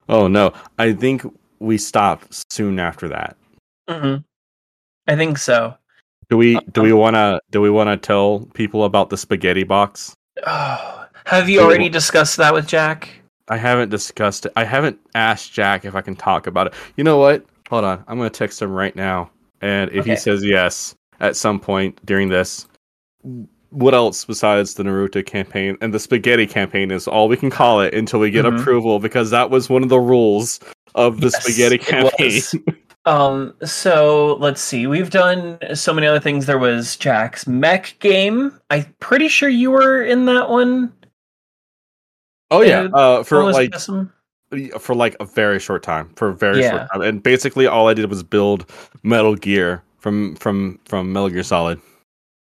[0.10, 1.24] oh no, I think
[1.60, 3.38] we stop soon after that.
[3.90, 4.18] hmm
[5.08, 5.76] I think so.
[6.30, 6.60] Do we?
[6.72, 7.42] Do we Um, want to?
[7.50, 10.14] Do we want to tell people about the spaghetti box?
[10.46, 13.10] Oh, have you already discussed that with Jack?
[13.48, 14.54] I haven't discussed it.
[14.56, 16.74] I haven't asked Jack if I can talk about it.
[16.98, 17.44] You know what?
[17.72, 18.04] Hold on.
[18.08, 22.30] I'm gonna text him right now, and if he says yes at some point during
[22.30, 22.68] this,
[23.72, 27.82] what else besides the Naruto campaign and the spaghetti campaign is all we can call
[27.82, 28.60] it until we get Mhm.
[28.60, 30.60] approval because that was one of the rules
[30.96, 32.42] of the Yes, spaghetti campaign.
[33.06, 34.86] Um, so let's see.
[34.86, 36.46] We've done so many other things.
[36.46, 38.52] There was Jack's mech game.
[38.70, 40.92] I'm pretty sure you were in that one.
[42.52, 44.12] oh yeah, Uh, uh, for like awesome.
[44.80, 46.72] for like a very short time, for a very Yeah.
[46.72, 48.70] short time, and basically all I did was build
[49.02, 51.80] Metal Gear from from from Metal Gear Solid.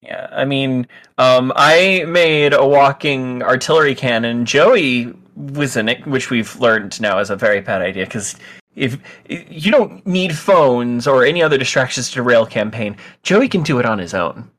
[0.05, 0.87] Yeah, I mean,
[1.19, 4.45] um, I made a walking artillery cannon.
[4.45, 8.37] Joey was in it, which we've learned now is a very bad idea because
[8.77, 13.79] if you don't need phones or any other distractions to rail campaign, Joey can do
[13.79, 14.51] it on his own.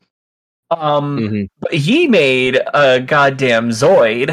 [0.72, 1.48] Um, Mhm.
[1.60, 4.32] but he made a goddamn Zoid.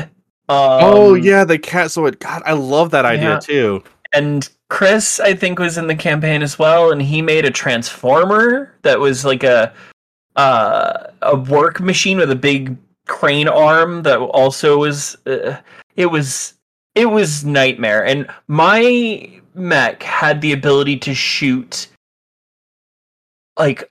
[0.49, 2.19] Um, oh yeah, the cat sword.
[2.21, 3.39] God, I love that idea yeah.
[3.39, 3.83] too.
[4.15, 8.75] and Chris, I think, was in the campaign as well, and he made a transformer
[8.83, 9.73] that was like a
[10.37, 15.17] uh, a work machine with a big crane arm that also was.
[15.27, 15.57] Uh,
[15.97, 16.55] it was
[16.95, 21.89] it was nightmare, and my mech had the ability to shoot
[23.59, 23.91] like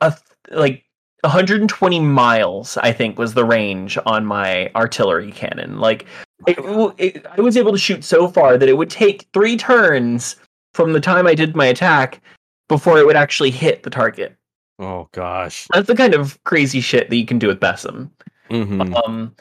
[0.00, 0.16] a
[0.50, 0.84] like
[1.22, 2.76] 120 miles.
[2.78, 5.78] I think was the range on my artillery cannon.
[5.78, 6.06] Like
[6.46, 6.58] it,
[6.98, 10.36] it, I was able to shoot so far that it would take three turns
[10.72, 12.20] from the time I did my attack
[12.68, 14.36] before it would actually hit the target.
[14.80, 15.68] Oh gosh.
[15.72, 18.10] That's the kind of crazy shit that you can do with BESM.
[18.50, 19.34] hmm Um,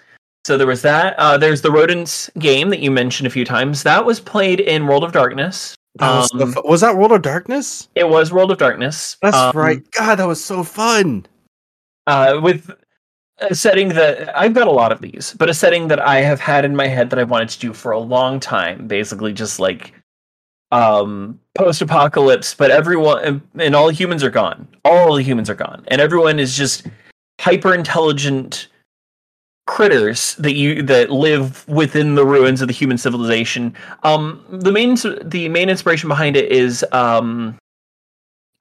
[0.46, 1.18] so there was that.
[1.18, 3.84] Uh, there's the rodents game that you mentioned a few times.
[3.84, 5.76] That was played in World of Darkness.
[5.96, 7.88] That was, the Um, fu- was that World of Darkness?
[7.96, 9.18] It was World of Darkness.
[9.22, 9.82] That's Um, right.
[9.92, 11.26] God, that was so fun.
[12.08, 12.72] uh, with
[13.40, 16.40] a setting that I've got a lot of these, but a setting that I have
[16.40, 18.88] had in my head that I've wanted to do for a long time.
[18.88, 19.94] Basically, just like
[20.72, 24.68] um, post-apocalypse, but everyone and, and all humans are gone.
[24.86, 26.88] All the humans are gone, and everyone is just
[27.40, 28.68] hyper intelligent
[29.68, 33.74] critters that you that live within the ruins of the human civilization.
[34.04, 37.58] Um, the main the main inspiration behind it is um,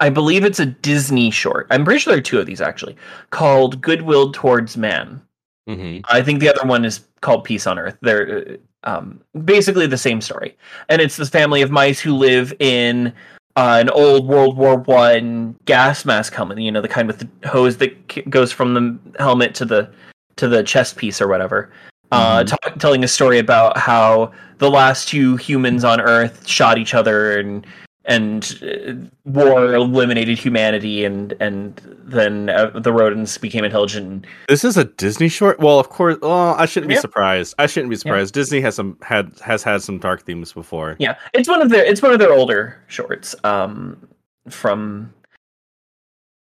[0.00, 1.66] I believe it's a Disney short.
[1.70, 2.96] I'm pretty sure there are two of these actually,
[3.30, 5.20] called Goodwill Towards Man.
[5.66, 7.96] hmm I think the other one is called Peace on Earth.
[8.00, 10.56] They're um, basically the same story,
[10.88, 13.12] and it's this family of mice who live in
[13.56, 16.58] uh, an old World War One gas mask helmet.
[16.58, 19.90] You know, the kind with the hose that k- goes from the helmet to the
[20.36, 21.70] to the chest piece or whatever.
[22.12, 22.46] Uh, Mhm.
[22.46, 27.38] ta- telling a story about how the last two humans on Earth shot each other
[27.38, 27.66] and
[28.08, 28.94] and uh,
[29.30, 35.28] war eliminated humanity and and then uh, the rodents became intelligent This is a Disney
[35.28, 35.60] short.
[35.60, 36.16] Well, of course.
[36.22, 37.02] Well, I shouldn't be Yep.
[37.02, 37.54] surprised.
[37.58, 38.32] I shouldn't be surprised.
[38.34, 40.96] Disney has some had has had some dark themes before.
[40.98, 44.08] Yeah, it's one of their it's one of their older shorts um
[44.48, 45.12] from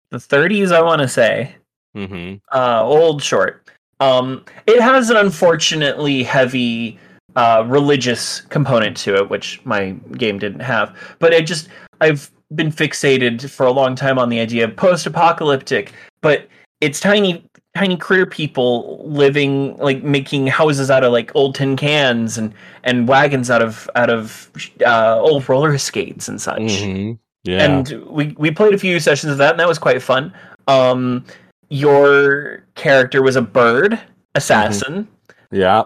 [0.09, 1.55] the 30s I want to say.
[1.95, 3.69] hmm Uh old short.
[3.99, 6.97] Um it has an unfortunately heavy
[7.35, 11.69] uh religious component to it which my game didn't have, but I just
[12.01, 16.47] I've been fixated for a long time on the idea of post-apocalyptic, but
[16.81, 17.43] it's tiny
[17.75, 23.07] tiny critter people living like making houses out of like old tin cans and and
[23.07, 24.51] wagons out of out of
[24.85, 26.81] uh, old roller skates and such.
[26.81, 27.13] hmm
[27.43, 27.63] Yeah.
[27.63, 30.33] And we we played a few sessions of that, and that was quite fun.
[30.67, 31.23] Um,
[31.69, 33.99] your character was a bird
[34.35, 35.07] assassin,
[35.51, 35.83] yeah.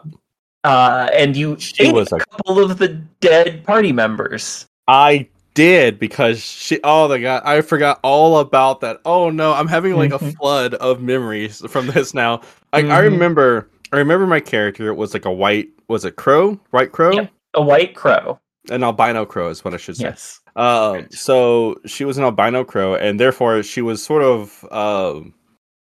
[0.66, 2.90] Uh, and you She ate was a a- couple of the
[3.22, 4.66] dead party members.
[4.88, 6.80] I did because she.
[6.84, 9.00] Oh my god, I forgot all about that.
[9.06, 10.36] Oh no, I'm having like a Mhm.
[10.38, 12.42] flood of memories from this now.
[12.74, 13.04] I, I Mhm.
[13.12, 13.70] remember.
[13.94, 15.70] I remember my character was like a white.
[15.88, 16.60] Was it crow?
[16.72, 17.14] White crow?
[17.14, 17.32] Yep.
[17.54, 18.40] A white crow.
[18.72, 20.06] An albino crow is what I should say.
[20.06, 20.42] Yes.
[20.56, 25.34] Um, so she was an albino crow, and therefore she was sort of um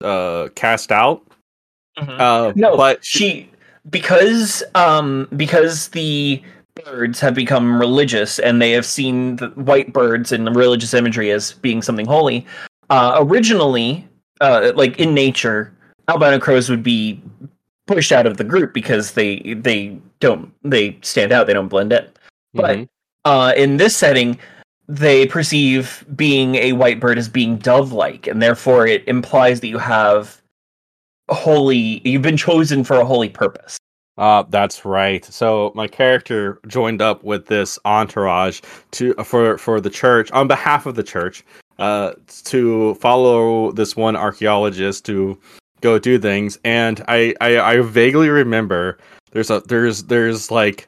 [0.03, 1.21] uh, cast out.
[1.99, 2.19] Mhm.
[2.19, 3.50] Uh, No, but she
[3.89, 6.41] because um because the
[6.85, 11.31] birds have become religious and they have seen the white birds in the religious imagery
[11.31, 12.45] as being something holy
[12.89, 14.07] uh originally
[14.39, 15.73] uh like in nature
[16.07, 17.21] albino crows would be
[17.87, 21.91] pushed out of the group because they they don't they stand out they don't blend
[21.91, 22.05] in
[22.53, 22.87] but Mhm.
[23.25, 24.37] uh, in this setting
[24.87, 29.77] they perceive being a white bird as being dove-like and therefore it implies that you
[29.77, 30.40] have
[31.29, 33.77] holy you've been chosen for a holy purpose
[34.17, 35.23] Uh, that's right.
[35.25, 38.59] So my character joined up with this entourage
[38.91, 41.43] to for for the church on behalf of the church,
[41.79, 42.11] uh,
[42.45, 45.39] to follow this one archaeologist to
[45.79, 46.59] go do things.
[46.65, 48.97] And I I, I vaguely remember
[49.31, 50.87] there's a there's there's like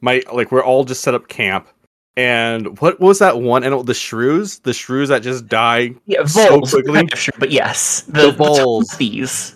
[0.00, 1.68] my like we're all just set up camp.
[2.16, 3.62] And what was that one?
[3.62, 5.94] And the shrews, the shrews that just die.
[6.06, 6.94] yeah So quickly.
[6.94, 8.88] kind of sure, but yes The the, voles.
[8.98, 9.54] these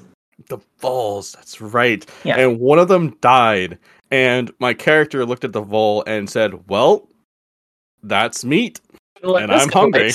[0.48, 1.32] The voles.
[1.32, 2.04] That's right.
[2.24, 2.36] Yeah.
[2.36, 3.78] And one of them died.
[4.10, 7.08] And my character looked at the vole and said, "Well,
[8.02, 8.80] that's meat.
[9.22, 10.12] And I'm hungry.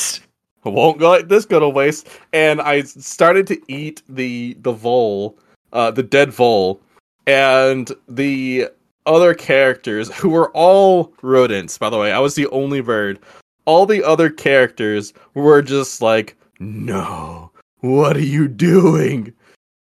[0.65, 4.71] I won't go like this go to waste." And I started to eat the the
[4.71, 5.37] vole,
[5.73, 6.79] uh, the dead vole,
[7.25, 8.69] and the
[9.07, 11.77] other characters who were all rodents.
[11.79, 13.19] By the way, I was the only bird.
[13.65, 19.33] All the other characters were just like, "No, what are you doing?"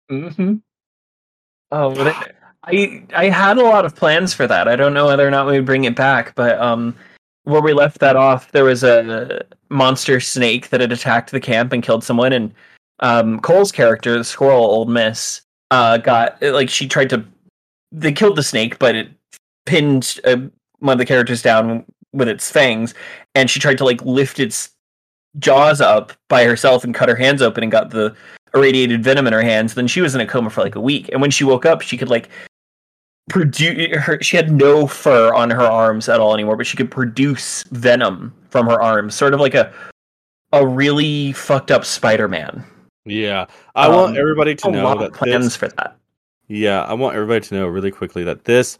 [0.09, 0.55] Mm-hmm.
[1.71, 2.23] Oh,
[2.63, 4.67] I I had a lot of plans for that.
[4.67, 6.95] I don't know whether or not we would bring it back, but um,
[7.43, 11.71] where we left that off, there was a monster snake that had attacked the camp
[11.73, 12.53] and killed someone, and
[12.99, 15.41] um, Cole's character, the squirrel, Old Miss,
[15.71, 17.23] uh, got like she tried to.
[17.91, 19.09] They killed the snake, but it
[19.65, 20.37] pinned uh,
[20.79, 22.93] one of the characters down with its fangs,
[23.35, 24.69] and she tried to like lift its
[25.37, 28.15] jaws up by herself and cut her hands open and got the
[28.53, 29.73] irradiated venom in her hands.
[29.73, 31.81] Then she was in a coma for like a week, and when she woke up,
[31.81, 32.29] she could like
[33.29, 34.21] produce her.
[34.21, 38.33] She had no fur on her arms at all anymore, but she could produce venom
[38.49, 39.71] from her arms, sort of like a
[40.51, 42.63] a really fucked up Spider-Man.
[43.05, 45.95] Yeah, I want Um, everybody to know that plans this, for that.
[46.47, 48.77] Yeah, I want everybody to know really quickly that this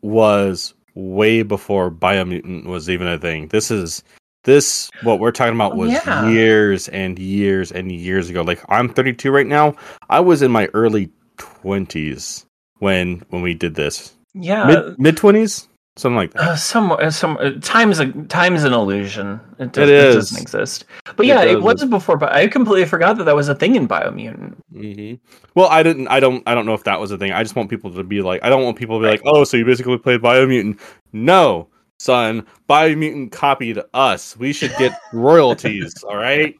[0.00, 3.48] was way before Biomutant was even a thing.
[3.48, 4.02] This is
[4.44, 6.28] this what we're talking about was yeah.
[6.28, 8.42] years and years and years ago.
[8.42, 9.74] Like I'm 32 right now.
[10.10, 12.44] I was in my early 20s
[12.78, 14.14] when when we did this.
[14.34, 14.66] Yeah.
[14.66, 16.40] Mid mid 20s, something like that.
[16.40, 19.40] Uh, some, uh, some uh, time is a time is an illusion.
[19.58, 20.84] It, does, It it doesn't exist.
[21.16, 22.16] But It yeah, it, was before.
[22.16, 24.54] But I completely forgot that that was a thing in Biomutant.
[24.72, 25.14] hmm
[25.54, 26.08] Well, I didn't.
[26.08, 26.42] I don't.
[26.46, 27.32] I don't know if that was a thing.
[27.32, 28.42] I just want people to be like.
[28.42, 30.80] I don't want people to be like, "Oh, so you basically played Biomutant."
[31.12, 31.68] No,
[32.02, 32.46] son.
[32.68, 34.36] Biomutant copied us.
[34.36, 36.02] We should get royalties.
[36.02, 36.58] all right.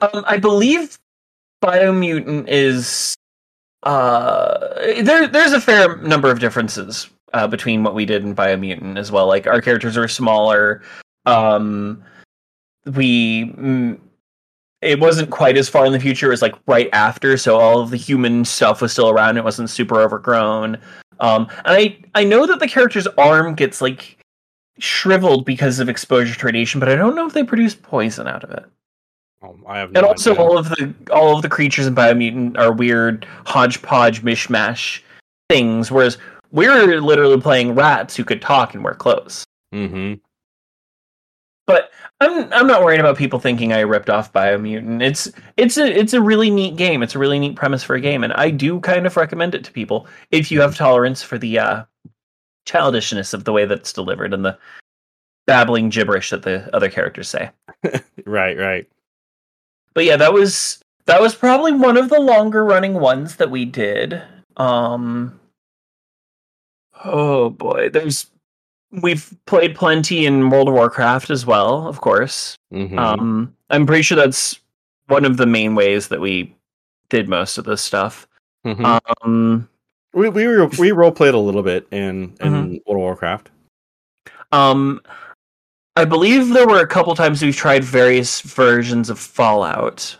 [0.00, 0.98] Um, I believe
[1.62, 3.14] Biomutant is
[3.82, 4.58] uh
[5.02, 9.12] there there's a fair number of differences uh, between what we did in Biomutant as
[9.12, 9.26] well.
[9.26, 10.82] Like our characters are smaller.
[11.24, 12.02] Um
[12.84, 13.98] we mm,
[14.82, 17.90] it wasn't quite as far in the future as like right after, so all of
[17.90, 19.36] the human stuff was still around.
[19.36, 20.78] It wasn't super overgrown.
[21.20, 24.18] Um and I I know that the character's arm gets like
[24.78, 28.44] shriveled because of exposure to radiation, but I don't know if they produce poison out
[28.44, 28.64] of it
[29.42, 30.42] Um, I have no and also idea.
[30.42, 35.00] all of the all of the creatures in Biomutant are weird hodgepodge mishmash
[35.48, 36.18] things, whereas
[36.52, 39.44] we're literally playing rats who could talk and wear clothes.
[39.74, 40.20] Mhm.
[41.66, 45.02] But I'm I'm not worried about people thinking I ripped off Biomutant.
[45.02, 47.02] It's it's a it's a really neat game.
[47.02, 49.64] It's a really neat premise for a game, and I do kind of recommend it
[49.64, 51.84] to people if you have tolerance for the uh,
[52.66, 54.58] childishness of the way that it's delivered and the
[55.46, 57.50] babbling gibberish that the other characters say.
[58.26, 58.58] Right.
[58.58, 58.86] Right.
[59.94, 63.64] but yeah that was that was probably one of the longer running ones that we
[63.64, 64.20] did
[64.56, 65.38] um
[67.04, 68.26] oh boy there's
[69.02, 72.98] we've played plenty in world of warcraft as well of course Mhm.
[72.98, 74.58] um i'm pretty sure that's
[75.06, 76.52] one of the main ways that we
[77.08, 78.26] did most of this stuff
[78.66, 79.00] Mhm.
[79.22, 79.68] um
[80.16, 82.68] we we were, we role played a little bit in in Mm-hmm.
[82.86, 83.50] World of Warcraft.
[84.52, 85.00] um
[85.96, 90.16] i believe there were a couple times we've tried various versions of fallout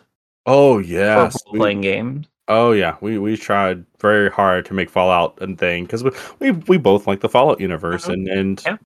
[0.49, 1.29] Oh yeah.
[1.49, 6.05] playing games Oh yeah, we we tried very hard to make Fallout and thing because
[6.05, 8.13] we, we we both like the Fallout universe Mhm.
[8.13, 8.77] and and Yeah.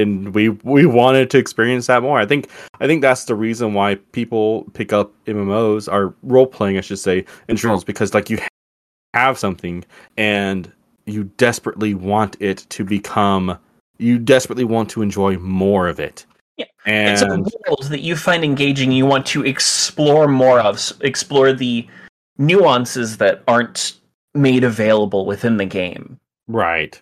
[0.00, 2.18] and we we wanted to experience that more.
[2.18, 2.48] I think
[2.80, 6.98] I think that's the reason why people pick up MMOs or role playing, I should
[6.98, 8.38] say, in general, because like you
[9.14, 9.84] have something
[10.16, 10.70] and
[11.06, 13.58] you desperately want it to become.
[13.98, 16.26] You desperately want to enjoy more of it.
[16.58, 16.66] Yeah.
[16.84, 17.22] and it's
[17.54, 21.88] a world that you find engaging you want to explore more of explore the
[22.36, 23.94] nuances that aren't
[24.34, 27.00] made available within the game right.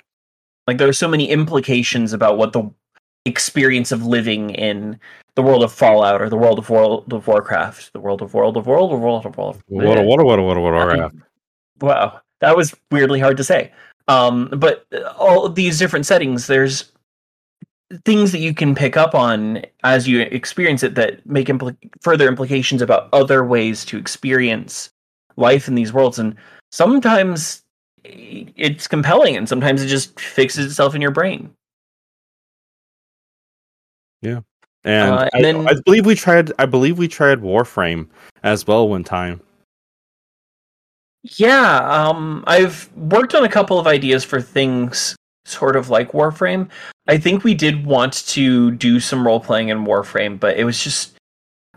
[0.68, 2.70] like there are so many implications about what the
[3.24, 4.98] experience of living in
[5.34, 8.56] the world of fallout or the world of world of warcraft the world of world
[8.56, 11.24] of world of world of world of What a what a what um,
[11.80, 13.70] wow that was weirdly hard to say.
[14.08, 16.90] Um, but all these different settings, there's
[18.04, 22.26] things that you can pick up on as you experience it that make impl- further
[22.28, 24.90] implications about other ways to experience
[25.36, 26.18] life in these worlds.
[26.18, 26.34] And
[26.72, 27.62] sometimes
[28.04, 31.50] it's compelling, and sometimes it just fixes itself in your brain.
[34.22, 34.40] Yeah.
[34.84, 36.52] And, Uh, and then- I believe we tried.
[36.58, 38.08] I believe we tried Warframe
[38.42, 39.40] as well one time.
[41.22, 45.14] Yeah, um, I've worked on a couple of ideas for things
[45.44, 46.68] sort of like Warframe.
[47.08, 50.82] I think we did want to do some role playing in Warframe, but it was
[50.82, 51.14] just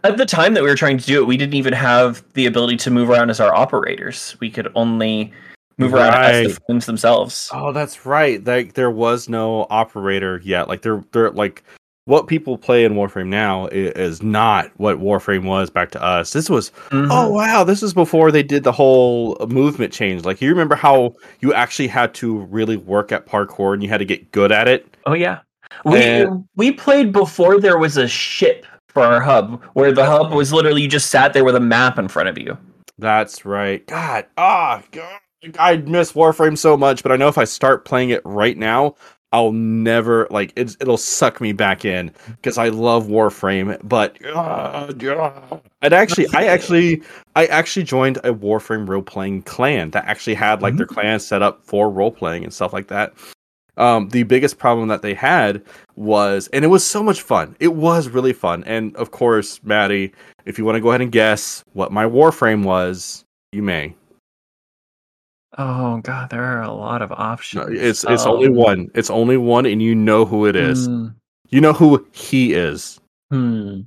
[0.04, 2.46] at the time that we were trying to do it, we didn't even have the
[2.46, 4.36] ability to move around as our operators.
[4.40, 5.32] We could only
[5.78, 6.82] move around as the Right.
[6.84, 7.50] themselves.
[7.54, 8.44] Oh, that's right.
[8.46, 10.68] Like there was no operator yet.
[10.68, 11.64] Like they're they're like
[12.06, 16.34] what people play in Warframe now is not what Warframe was back to us.
[16.34, 17.08] This was Mhm.
[17.10, 20.26] oh wow, this is before they did the whole movement change.
[20.26, 24.00] Like you remember how you actually had to really work at parkour and you had
[24.00, 24.86] to get good at it.
[25.06, 25.40] Oh yeah.
[25.86, 30.32] We And- we played before there was a ship for our hub, where the hub
[30.34, 32.58] was literally you just sat there with a map in front of you.
[33.00, 33.86] That's right.
[33.88, 35.18] God, ah, God,
[35.58, 38.94] I miss Warframe so much, but I know if I start playing it right now,
[39.34, 43.78] I'll never like it's it'll suck me back in because I love Warframe.
[43.84, 45.58] But uh, yeah.
[45.82, 47.02] and actually, I actually,
[47.36, 51.42] I actually joined a Warframe role playing clan that actually had like their clan set
[51.42, 53.14] up for role playing and stuff like that.
[53.76, 55.64] Um, the biggest problem that they had
[55.96, 57.56] was, and it was so much fun.
[57.60, 60.14] It was really fun, and of course, Maddie,
[60.46, 63.96] if you want to go ahead and guess what my Warframe was, you may.
[65.58, 67.80] Oh god, there are a lot of No, options.
[67.80, 68.92] It's it's only Um, one.
[68.96, 70.88] It's only one, and you know who it is.
[70.88, 71.08] Hmm.
[71.50, 73.00] You know who he is.
[73.32, 73.82] Hmm.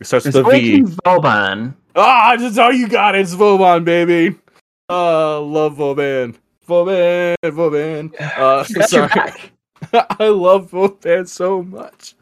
[0.00, 0.82] It starts It's with a V.
[1.04, 1.76] Vauban.
[1.94, 3.14] Ah, that's all you got.
[3.14, 4.34] It's Vauban, baby.
[4.88, 6.36] Uh, love Vauban.
[6.66, 8.12] Vauban, Vauban.
[8.20, 9.10] Uh, sorry.
[9.92, 12.14] I love Vauban so much.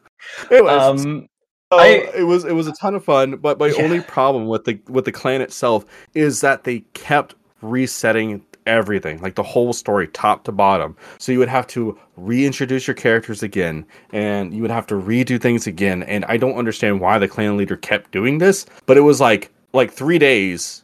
[0.50, 1.28] Anyways, Um,
[1.72, 3.84] so I- it was it was a ton of fun, but my Yeah.
[3.84, 5.84] only problem with the with the clan itself
[6.14, 10.96] is that they kept resetting everything, like the whole story, top to bottom.
[11.18, 15.40] So you would have to reintroduce your characters again, and you would have to redo
[15.40, 16.04] things again.
[16.04, 19.50] And I don't understand why the clan leader kept doing this, but it was like
[19.72, 20.82] like three days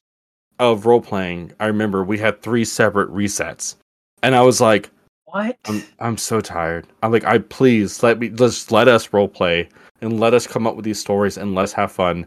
[0.59, 1.53] of role playing.
[1.61, 3.76] I remember we had three separate resets,
[4.22, 4.91] and I was like.
[5.26, 5.59] what?
[5.66, 6.87] I'm I'm so tired.
[7.03, 9.68] I'm like, I please let me just let us role play
[10.01, 12.26] and let us come up with these stories and let's have fun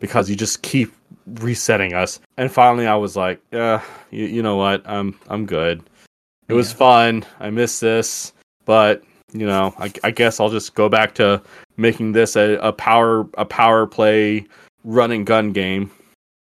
[0.00, 0.92] because you just keep
[1.26, 2.18] resetting us.
[2.36, 4.82] And finally, I was like, yeah, you, you know what?
[4.84, 5.82] I'm I'm good.
[6.48, 6.76] It was Yeah.
[6.78, 7.24] fun.
[7.38, 8.32] I miss this,
[8.64, 11.40] but you know, I, I guess I'll just go back to
[11.76, 14.44] making this a, a power a power play
[14.82, 15.90] run and gun game.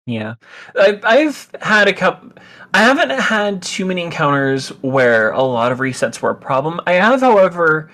[0.07, 0.35] Yeah,
[0.77, 2.33] I, I've had a couple.
[2.73, 6.81] I haven't had too many encounters where a lot of resets were a problem.
[6.87, 7.91] I have, however,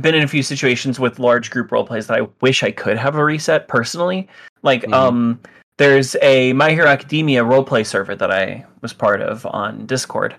[0.00, 2.96] been in a few situations with large group role plays that I wish I could
[2.96, 4.28] have a reset personally.
[4.62, 4.92] Like, Mhm.
[4.94, 5.40] um,
[5.76, 10.34] there's a My Hero Academia roleplay server that I was part of on Discord,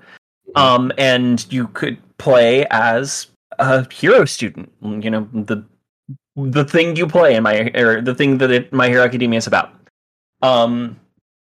[0.56, 3.28] um, and you could play as
[3.60, 4.72] a hero student.
[4.82, 5.64] You know the
[6.36, 9.46] the thing you play in my or the thing that it, My Hero Academia is
[9.46, 9.72] about.
[10.42, 11.00] Um,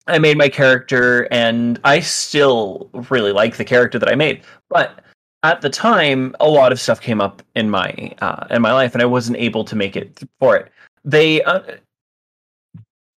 [0.07, 4.41] I made my character, and I still really like the character that I made.
[4.69, 4.99] But
[5.43, 8.93] at the time, a lot of stuff came up in my uh, in my life,
[8.93, 10.71] and I wasn't able to make it for it.
[11.05, 11.61] They uh,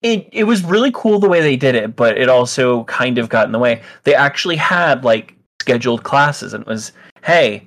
[0.03, 3.29] it it was really cool the way they did it, but it also kind of
[3.29, 3.83] got in the way.
[4.05, 6.93] They actually had like scheduled classes, and it was
[7.25, 7.67] hey.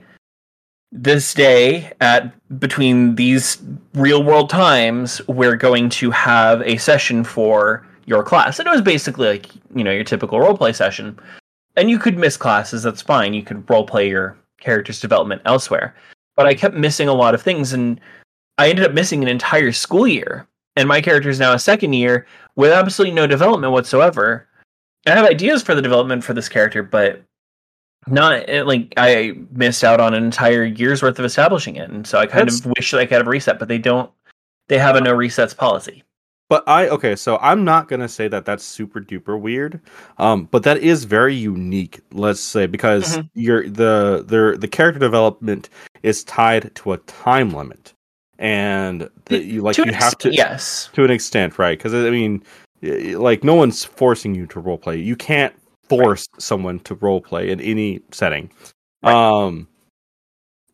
[0.98, 3.62] This day at between these
[3.96, 8.60] real world times, we're going to have a session for your class.
[8.60, 11.20] And it was basically like, you know, your typical role play session.
[11.76, 13.34] And you could miss classes, that's fine.
[13.34, 15.96] You could role play your character's development elsewhere.
[16.36, 18.00] But I kept missing a lot of things and
[18.58, 20.48] I ended up missing an entire school year.
[20.76, 24.48] And my character is now a second year with absolutely no development whatsoever.
[25.08, 27.22] I have ideas for the development for this character, but
[28.08, 31.90] not eh, like I missed out on an entire year's worth of establishing it.
[31.90, 33.78] And so I kind That's- of wish that I could have a reset, but they
[33.78, 34.12] don't
[34.68, 36.04] they have a no resets policy.
[36.48, 39.82] But I okay, so I'm not gonna say that that's super duper weird,
[40.20, 42.02] um, but that is very unique.
[42.12, 43.30] Let's say because Mhm.
[43.34, 45.70] your the the the character development
[46.04, 47.94] is tied to a time limit,
[48.38, 50.90] and the, you like you have to yes.
[50.94, 51.80] to an extent, right?
[51.80, 52.44] Because I mean,
[52.84, 54.98] like no one's forcing you to role play.
[54.98, 55.54] You can't
[55.90, 58.52] force someone to role play in any setting.
[59.02, 59.68] Um,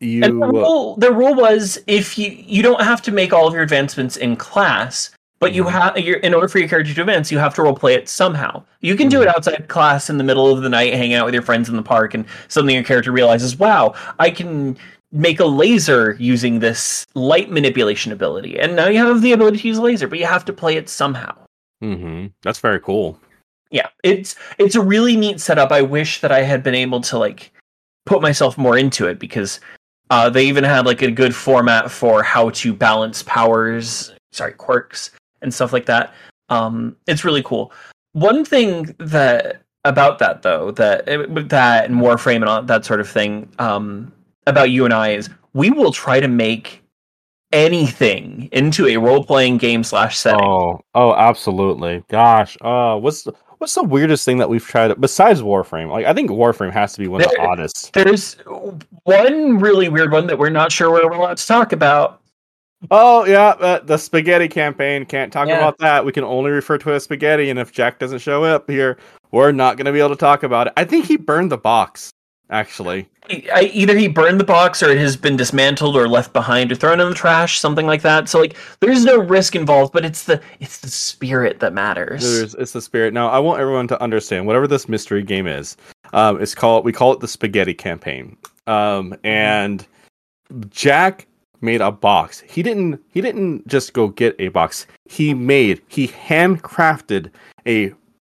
[0.00, 3.46] you And the rule, the rule was if you you don't have to make all
[3.46, 5.10] of your advancements in class,
[5.42, 5.70] But you Mhm.
[5.72, 8.62] have you're in order for your character to advance, you have to roleplay it somehow.
[8.80, 11.34] You can do it outside class in the middle of the night, hanging out with
[11.34, 14.76] your friends in the park, and suddenly your character realizes, "Wow, I can
[15.10, 19.66] make a laser using this light manipulation ability." And now you have the ability to
[19.66, 21.34] use a laser, but you have to play it somehow.
[21.82, 22.26] Mm-hmm.
[22.42, 23.18] That's very cool.
[23.72, 25.72] Yeah, it's it's a really neat setup.
[25.72, 27.50] I wish that I had been able to like
[28.06, 29.58] put myself more into it because
[30.08, 35.10] uh, they even had like a good format for how to balance powers, sorry, quirks
[35.42, 36.12] and stuff like that.
[36.48, 37.72] Um, it's really cool.
[38.12, 43.00] One thing that about that though, that eh, that and Warframe and all that sort
[43.00, 44.12] of thing, um,
[44.46, 46.82] about you and I is we will try to make
[47.52, 50.40] anything into a role playing game slash setting.
[50.42, 52.02] Oh, oh, absolutely.
[52.08, 55.90] Gosh, uh, what's the, what's the weirdest thing that we've tried besides Warframe?
[55.90, 57.92] Like, I think Warframe has to be one of the oddest.
[57.92, 58.34] There's
[59.04, 62.21] one really weird one that we're not sure where we're allowed to talk about.
[62.90, 65.04] Oh yeah, uh, the spaghetti campaign.
[65.04, 65.58] Can't talk Yeah.
[65.58, 66.04] about that.
[66.04, 68.98] We can only refer to it as spaghetti, and if Jack doesn't show up here,
[69.30, 70.72] we're not going to be able to talk about it.
[70.76, 72.10] I think he burned the box.
[72.50, 76.70] Actually, I, either he burned the box or it has been dismantled or left behind
[76.70, 78.28] or thrown in the trash, something like that.
[78.28, 82.22] So like there's no risk involved, but it's the it's the spirit that matters.
[82.22, 83.14] There's, it's the spirit.
[83.14, 85.78] Now, I want everyone to understand whatever this mystery game is.
[86.12, 88.36] Um, it's called we call it the spaghetti campaign.
[88.66, 89.86] Um, and
[90.68, 91.26] Jack
[91.62, 92.40] made a box.
[92.40, 93.00] He didn't.
[93.10, 94.86] He didn't just go get a box.
[95.08, 95.80] He made.
[95.88, 97.30] He handcrafted
[97.66, 97.92] a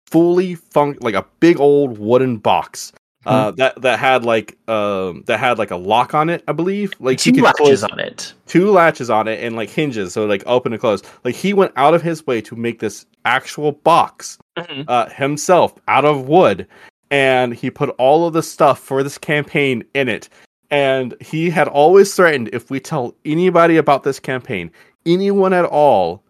[0.07, 2.91] fully fun like a big old wooden box.
[3.25, 6.91] Uh, that that had like um that had like a lock on it, I believe.
[6.99, 8.33] Like Two latches close- on it.
[8.47, 11.01] two latches on it and like hinges, so like open and close.
[11.23, 14.83] Like he went out of his way to make this actual box Mhm.
[14.89, 16.67] uh, himself out of wood,
[17.11, 20.27] and he put all of the stuff for this campaign in it.
[20.73, 24.71] And he had always threatened if we tell anybody about this campaign,
[25.05, 26.23] anyone at all,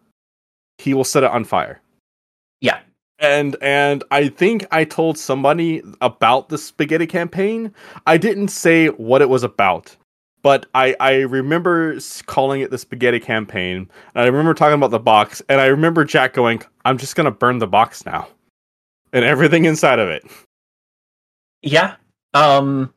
[0.77, 1.79] he will set it on fire.
[2.59, 2.81] Yeah.
[3.19, 7.73] And and I think I told somebody about the spaghetti campaign.
[8.05, 9.95] I didn't say what it was about,
[10.41, 13.89] but I I remember calling it the spaghetti campaign.
[14.13, 17.31] And I remember talking about the box, and I remember Jack going, "I'm just gonna
[17.31, 18.27] burn the box now,
[19.13, 20.25] and everything inside of it."
[21.61, 21.95] Yeah.
[22.33, 22.93] Um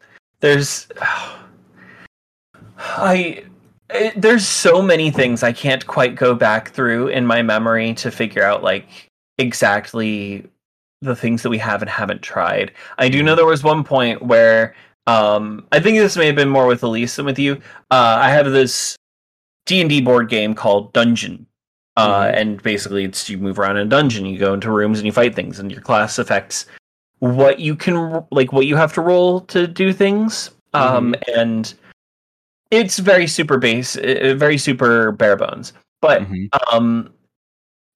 [0.46, 0.86] there's
[2.78, 3.44] I
[3.90, 8.10] it, there's so many things I can't quite go back through in my memory to
[8.10, 10.46] figure out like exactly
[11.02, 12.72] the things that we have and haven't tried.
[12.98, 14.74] I do know there was one point where
[15.06, 17.54] um I think this may have been more with Elise than with you.
[17.90, 18.96] Uh I have this
[19.66, 21.46] D&D board game called Dungeon.
[21.96, 22.36] Uh Mhm.
[22.36, 25.12] and basically it's you move around in a dungeon, you go into rooms and you
[25.12, 26.66] fight things and your class affects
[27.20, 31.74] what you can like what you have to roll to do things um and
[32.70, 35.72] it's very super base uh, very super bare bones.
[36.02, 36.48] But Mhm.
[36.72, 37.10] um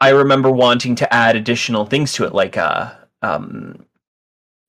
[0.00, 2.90] i remember wanting to add additional things to it like uh
[3.22, 3.84] um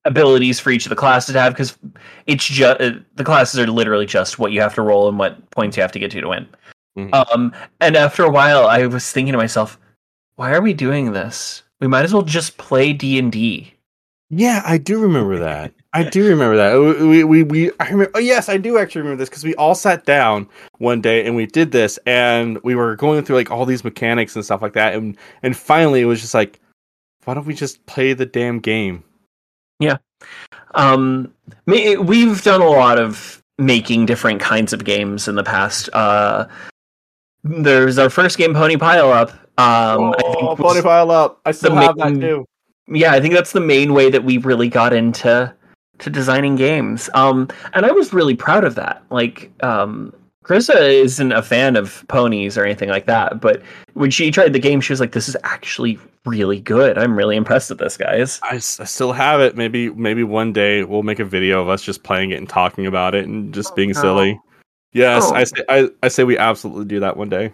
[0.04, 1.78] abilities for each of the classes to have because
[2.26, 5.48] it's just uh, the classes are literally just what you have to roll and what
[5.50, 6.46] points you have to get to to win.
[6.98, 7.14] Mhm.
[7.32, 9.78] um and after a while i was thinking to myself
[10.36, 11.62] why are we doing this?
[11.80, 13.72] We might as well just play d&d
[14.34, 15.74] Yeah, I do remember that.
[15.92, 16.74] I do remember that.
[17.06, 18.12] We we, we I remember.
[18.14, 21.36] Oh yes, I do actually remember this because we all sat down one day and
[21.36, 24.72] we did this, and we were going through like all these mechanics and stuff like
[24.72, 26.60] that, and and finally it was just like,
[27.24, 29.04] why don't we just play the damn game?
[29.80, 29.98] Yeah.
[30.74, 31.30] Um
[31.66, 36.46] we've done a lot of making different kinds of games in the past uh
[37.44, 41.40] there's our first game pony pile up um I think oh, pony pile up!
[41.44, 42.46] I still have that too.
[42.88, 45.52] Yeah i think that's the main way that we really got into
[45.98, 50.12] to designing games um and i was really proud of that like um
[50.44, 53.62] Krista isn't a fan of ponies or anything like that, but
[53.94, 56.98] when she tried the game, she was like, "This is actually really good.
[56.98, 59.56] I'm really impressed with this, guys." I still have it.
[59.56, 62.86] Maybe maybe one day we'll make a video of us just playing it and talking
[62.86, 64.00] about it and just being no.
[64.00, 64.40] silly.
[64.92, 65.34] Yes, Oh.
[65.34, 67.52] I say I, I say we absolutely do that one day.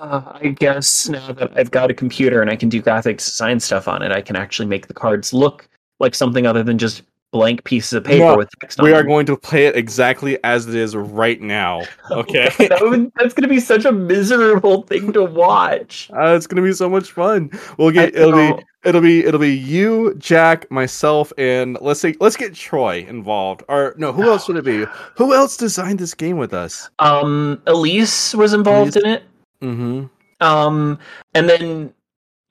[0.00, 3.60] Uh, I guess now that I've got a computer and I can do graphics design
[3.60, 5.68] stuff on it, I can actually make the cards look
[5.98, 8.90] like something other than just blank pieces of paper No, with text on it.
[8.90, 11.82] We are going to play it exactly as it is right now.
[12.10, 12.48] Okay.
[12.58, 16.10] that would, that's going to be such a miserable thing to watch.
[16.16, 17.50] Uh, it's gonna be so much fun.
[17.76, 22.34] We'll get it'll be it'll be it'll be you, Jack, myself, and let's say let's
[22.36, 23.62] get Troy involved.
[23.68, 24.86] Or no, who else would it be?
[25.16, 26.88] Who else designed this game with us?
[26.98, 29.04] Um, Elise was involved Elise.
[29.04, 29.22] in it.
[29.62, 30.06] Mm-hmm.
[30.40, 30.98] Um,
[31.34, 31.92] and then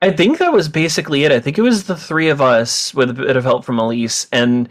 [0.02, 1.32] I think that was basically it.
[1.32, 4.26] I think it was the three of us with a bit of help from Elise,
[4.32, 4.68] and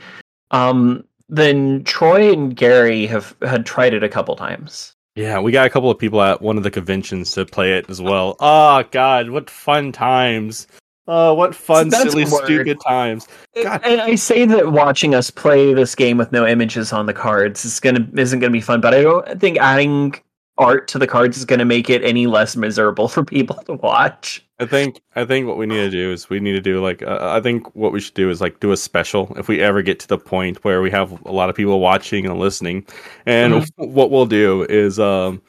[0.52, 4.94] um, then Troy and Gary have had tried it a couple times.
[5.16, 7.90] Yeah, we got a couple of people at one of the conventions to play it
[7.90, 8.36] as well.
[8.40, 10.68] Oh God, what fun times!
[11.10, 12.46] Oh, what fun, That's silly, word.
[12.46, 13.28] stupid times!
[13.62, 13.82] God.
[13.84, 17.66] And I say that watching us play this game with no images on the cards
[17.66, 20.16] is gonna isn't gonna be fun, but I don't think adding
[20.58, 24.44] art to the cards is gonna make it any less miserable for people to watch.
[24.60, 27.04] I think I think what we need to do is we need to do like
[27.04, 29.82] uh, I think what we should do is like do a special if we ever
[29.82, 32.86] get to the point where we have a lot of people watching and listening,
[33.26, 33.94] and Mm-hmm.
[33.94, 35.42] what we'll do is um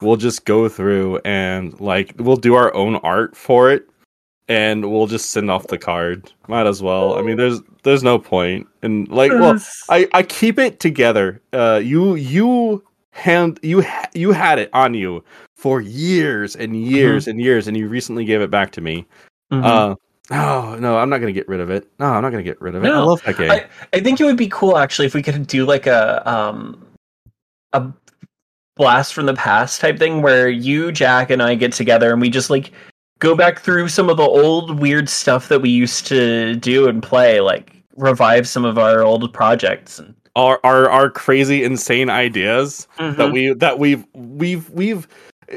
[0.00, 3.88] we'll just go through and like we'll do our own art for it,
[4.48, 6.32] and we'll just send off the card.
[6.46, 7.18] Might as well.
[7.18, 9.58] I mean, there's there's no point, and like well,
[9.88, 11.42] I I keep it together.
[11.52, 13.84] Uh, you you hand you
[14.14, 15.22] you had it on you
[15.56, 19.06] for years and years and years, and you recently gave it back to me.
[19.52, 19.64] Mhm.
[19.64, 19.94] Uh,
[20.30, 21.88] oh no, I'm not gonna get rid of it.
[22.00, 22.88] No, I'm not gonna get rid of it.
[22.90, 23.50] I love that game.
[23.50, 26.84] I, I think it would be cool actually if we could do like a um
[27.74, 27.86] a
[28.76, 32.30] blast from the past type thing where you, Jack, and I get together and we
[32.30, 32.72] just like
[33.18, 37.02] go back through some of the old weird stuff that we used to do and
[37.02, 42.86] play, like revive some of our old projects and our our our crazy, insane ideas
[42.98, 43.32] that Mhm.
[43.32, 45.06] we that we've we've we've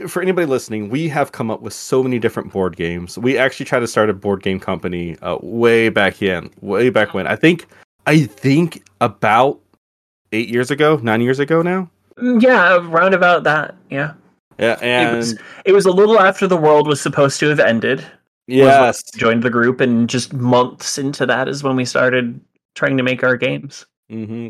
[0.07, 3.17] for anybody listening, we have come up with so many different board games.
[3.17, 7.13] We actually tried to start a board game company uh, way back in, way back
[7.13, 7.27] when.
[7.27, 7.67] I think
[8.05, 9.59] I think about
[10.33, 11.89] eight years ago, nine years ago now.
[12.19, 13.75] Mm, yeah, round about that.
[13.89, 14.13] Yeah.
[14.59, 18.05] Yeah, and was- It was a little after the world was supposed to have ended.
[18.47, 22.39] yes, joined the group and just months into that is when we started
[22.75, 23.85] trying to make our games.
[24.09, 24.49] hmm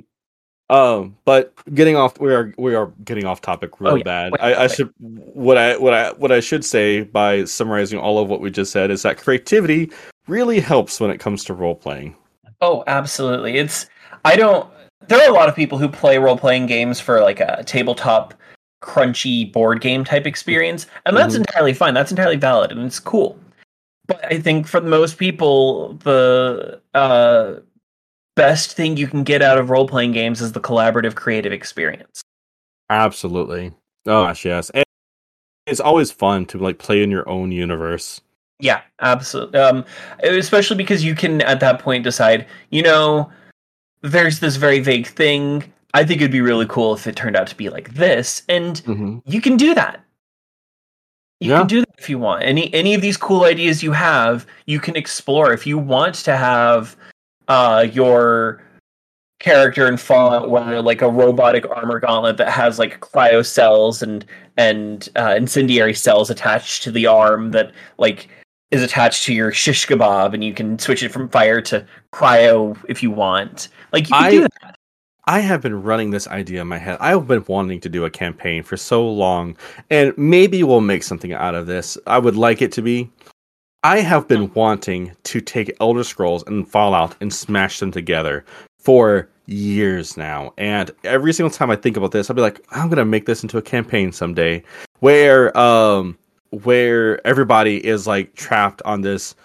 [0.69, 4.03] Um, but getting off, we are we are getting off topic real Oh, yeah.
[4.03, 4.31] bad.
[4.31, 4.71] Wait, I, I wait.
[4.71, 8.49] should what I what I what I should say by summarizing all of what we
[8.49, 9.91] just said is that creativity
[10.27, 12.15] really helps when it comes to role playing.
[12.61, 13.57] Oh, absolutely.
[13.57, 13.87] It's
[14.23, 14.67] I don't
[15.07, 18.33] there are a lot of people who play role playing games for like a tabletop
[18.81, 21.39] crunchy board game type experience, and that's Mhm.
[21.39, 21.93] entirely fine.
[21.93, 23.37] That's entirely valid and it's cool.
[24.07, 27.55] But I think for most people the uh
[28.35, 32.21] best thing you can get out of role playing games is the collaborative creative experience.
[32.89, 33.67] Absolutely.
[34.05, 34.69] Oh gosh, yes.
[34.71, 34.85] And
[35.65, 38.21] it's always fun to like play in your own universe.
[38.59, 39.59] Yeah, absolutely.
[39.59, 39.83] Um,
[40.23, 43.29] especially because you can at that point decide, you know,
[44.01, 45.63] there's this very vague thing.
[45.93, 48.75] I think it'd be really cool if it turned out to be like this, and
[48.83, 49.19] Mm-hmm.
[49.25, 50.01] you can do that.
[51.39, 51.59] You Yeah.
[51.59, 52.43] can do that if you want.
[52.43, 55.51] Any any of these cool ideas you have, you can explore.
[55.53, 56.95] If you want to have
[57.47, 58.61] uh, your
[59.39, 64.25] character in Fallout wear like a robotic armor gauntlet that has like cryo cells and
[64.57, 68.29] and uh, incendiary cells attached to the arm that like
[68.71, 72.77] is attached to your shish kebab, and you can switch it from fire to cryo
[72.89, 73.69] if you want.
[73.91, 74.75] Like you can I- do that.
[75.27, 76.97] I have been running this idea in my head.
[76.99, 79.57] I've been wanting to do a campaign for so long,
[79.89, 81.97] and maybe we'll make something out of this.
[82.05, 83.09] I would like it to be.
[83.85, 88.43] I have been wanting to take Elder Scrolls and Fallout and smash them together
[88.79, 90.55] for years now.
[90.57, 93.43] And every single time I think about this, I'll be like, I'm gonna make this
[93.43, 94.63] into a campaign someday,
[95.01, 96.17] where um,
[96.49, 99.35] where everybody is like trapped on this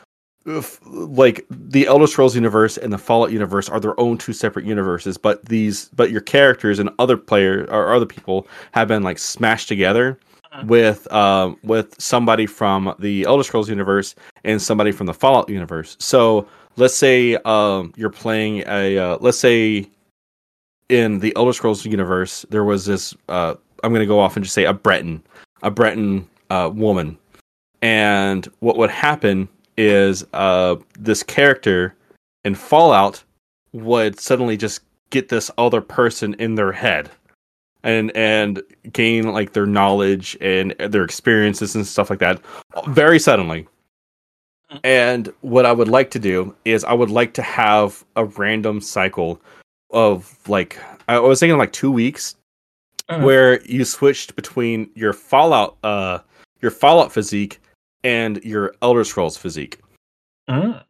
[0.86, 5.18] like the Elder Scrolls universe and the Fallout universe are their own two separate universes,
[5.18, 9.68] but these but your characters and other players or other people have been like smashed
[9.68, 10.18] together
[10.52, 10.66] Mhm.
[10.66, 15.96] with um with somebody from the Elder Scrolls universe and somebody from the Fallout universe.
[16.00, 16.46] So
[16.76, 19.88] let's say um you're playing a uh, let's say
[20.88, 24.54] in the Elder Scrolls universe there was this uh I'm gonna go off and just
[24.54, 25.22] say a Breton
[25.62, 27.16] a Breton uh, woman,
[27.82, 31.94] and what would happen is uh, this character
[32.44, 33.22] in Fallout
[33.72, 34.80] would suddenly just
[35.10, 37.10] get this other person in their head
[37.82, 38.62] and and
[38.92, 42.40] gain like their knowledge and their experiences and stuff like that
[42.88, 43.66] very suddenly.
[44.84, 48.80] And what I would like to do is I would like to have a random
[48.80, 49.40] cycle
[49.90, 50.78] of like
[51.08, 52.36] I was thinking like 2 weeks
[53.10, 53.22] Mhm.
[53.24, 56.18] where you switched between your Fallout uh
[56.62, 57.58] your Fallout physique
[58.04, 59.78] and your Elder Scrolls physique.
[60.48, 60.82] Mm.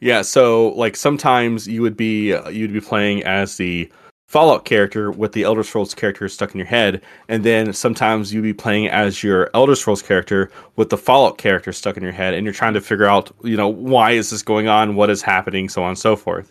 [0.00, 3.90] Yeah, so like sometimes you would be uh, you'd be playing as the
[4.32, 8.40] Fallout character with the Elder Scrolls character stuck in your head, and then sometimes you'd
[8.40, 12.32] be playing as your Elder Scrolls character with the Fallout character stuck in your head,
[12.32, 15.20] and you're trying to figure out, you know, why is this going on, what is
[15.20, 16.50] happening, so on and so forth.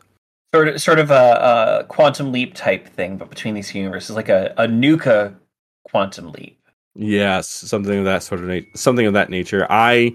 [0.53, 4.29] sort of sort of a, a quantum leap type thing, but between these universes, like
[4.29, 5.35] a, a Nuka
[5.85, 6.59] quantum leap.
[6.93, 9.65] Yes, something of that sort of na- something of that nature.
[9.71, 10.13] I've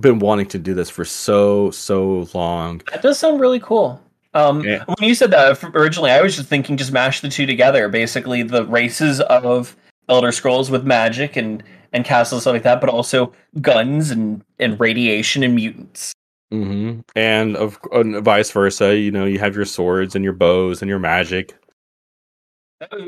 [0.00, 2.80] been wanting to do this for so so long.
[2.92, 4.00] That does sound really cool.
[4.34, 4.84] Um, Yeah.
[4.86, 7.88] When you said that originally, I was just thinking just mash the two together.
[7.88, 9.76] Basically, the races of
[10.08, 11.62] Elder Scrolls with magic and
[11.92, 16.12] and castles stuff like that, but also guns and and radiation and mutants.
[16.50, 20.82] hmm And of and vice versa, you know, you have your swords and your bows
[20.82, 21.54] and your magic.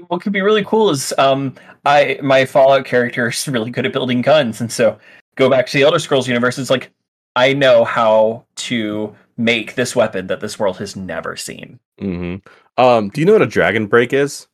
[0.08, 1.54] What could be really cool is um
[1.84, 4.98] I my Fallout character is really good at building guns, and so
[5.36, 6.58] go back to the Elder Scrolls universe.
[6.58, 6.90] It's like
[7.36, 11.78] I know how to make this weapon that this world has never seen.
[11.98, 12.36] hmm
[12.76, 14.46] Um, do you know what a dragon break is?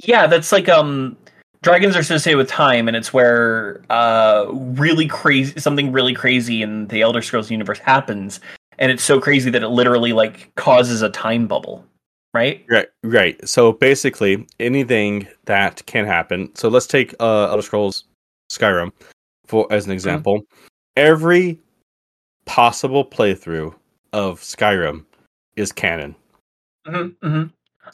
[0.00, 1.16] Yeah, that's like um
[1.62, 6.86] dragons are associated with time and it's where uh really crazy something really crazy in
[6.88, 8.40] the Elder Scrolls universe happens
[8.78, 11.84] and it's so crazy that it literally like causes a time bubble,
[12.34, 12.64] right?
[12.68, 13.48] Right, right.
[13.48, 16.54] So basically, anything that can happen.
[16.54, 18.04] So let's take uh, Elder Scrolls
[18.50, 18.92] Skyrim
[19.46, 20.42] for as an example.
[20.96, 21.58] Every
[22.46, 23.74] possible playthrough
[24.12, 25.04] of Skyrim
[25.56, 26.14] is canon.
[26.86, 27.44] hmm hmm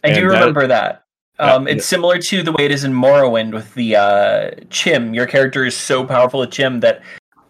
[0.05, 1.05] I And do remember that.
[1.39, 5.15] Uh, Um, it's similar to the way it is in Morrowind with the uh, Chim.
[5.15, 7.03] Your character is so powerful with Chim that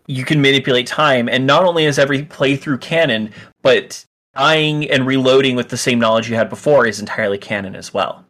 [0.07, 3.31] you can manipulate time, and not only is every playthrough canon,
[3.63, 7.93] but dying and reloading with the same knowledge you had before is entirely canon as
[7.93, 8.25] well.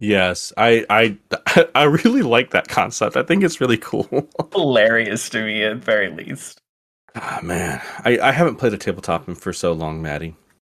[0.00, 1.16] Yes, I I
[1.74, 3.16] I really like that concept.
[3.16, 4.28] I think it's really cool.
[4.52, 6.60] Hilarious to me, at very least.
[7.16, 10.36] Ah man, I I haven't played a tabletop in for so long, Maddie.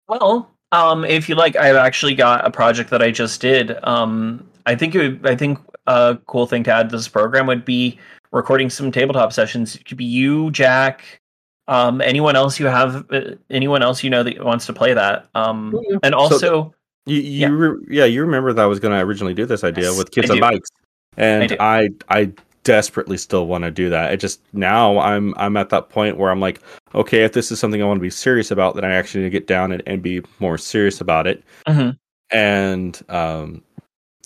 [0.08, 3.76] Well, um, if you like, I've actually got a project that I just did.
[3.84, 7.46] Um, I think it would, I think a cool thing to add to this program
[7.46, 7.98] would be
[8.32, 9.74] recording some tabletop sessions.
[9.74, 11.20] It could be you, Jack,
[11.68, 15.28] um, anyone else you have, uh, anyone else you know that wants to play that.
[15.34, 15.98] Um, Oh, yeah.
[16.02, 16.74] and So- also,
[17.06, 17.48] You you yeah.
[17.48, 20.10] Re- yeah you remember that I was going to originally do this idea Yes, with
[20.12, 20.40] kids I on do.
[20.42, 20.68] bikes,
[21.16, 21.56] and do.
[21.58, 22.32] I I
[22.64, 24.12] desperately still want to do that.
[24.12, 26.60] It just now I'm I'm at that point where I'm like,
[26.94, 29.30] okay, if this is something I want to be serious about, then I actually need
[29.30, 31.42] to get down and, and be more serious about it.
[31.66, 31.96] Mhm.
[32.30, 33.62] And um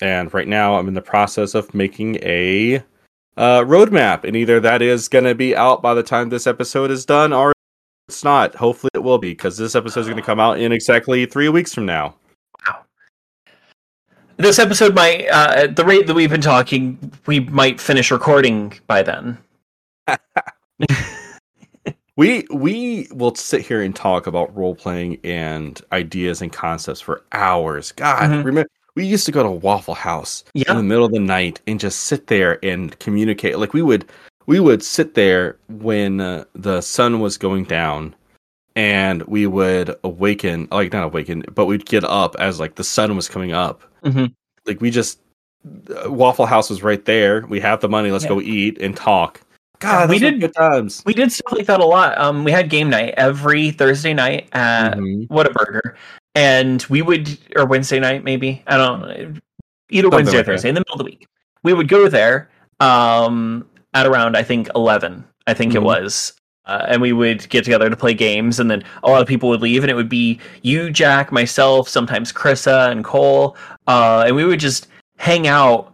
[0.03, 2.83] and right now I'm in the process of making a
[3.37, 6.91] uh roadmap, and either that is going to be out by the time this episode
[6.91, 7.53] is done, or
[8.09, 8.55] it's not.
[8.55, 11.49] Hopefully, it will be because this episode is going to come out in exactly three
[11.49, 12.15] weeks from now.
[14.37, 18.73] This episode might, uh, at the rate that we've been talking, we might finish recording
[18.87, 19.39] by then.
[22.17, 27.25] We we will sit here and talk about role playing and ideas and concepts for
[27.33, 27.91] hours.
[27.91, 28.45] God, Mhm.
[28.45, 31.81] remember we used to go to Waffle House in the middle of the night and
[31.81, 33.59] just sit there and communicate.
[33.59, 34.05] Like we would
[34.47, 38.15] we would sit there when uh, the sun was going down
[38.77, 43.15] and we would awaken like not awaken but we'd get up as like the sun
[43.17, 44.33] was coming up Mhm.
[44.67, 45.21] like we just
[46.05, 48.31] uh, waffle house was right there we have the money let's Yeah.
[48.31, 49.41] go eat and talk
[49.81, 52.17] god We did- good times We did stuff like that a lot.
[52.19, 55.29] Um, we had game night every Thursday night at Mhm.
[55.29, 55.95] Whataburger,
[56.35, 59.07] and we would or Wednesday night maybe I don't know,
[59.91, 60.53] either Something Wednesday or like that.
[60.53, 61.27] Thursday in the middle of the week.
[61.65, 62.49] We would go there
[62.81, 65.25] um, at around I think eleven.
[65.47, 65.85] I think it Mhm.
[65.85, 66.33] was.
[66.67, 69.51] Uh, and we would get together to play games, and then a lot of people
[69.51, 73.55] would leave, and it would be you, Jack, myself, sometimes Krissa and Cole,
[73.87, 74.87] uh, and we would just
[75.19, 75.93] hang out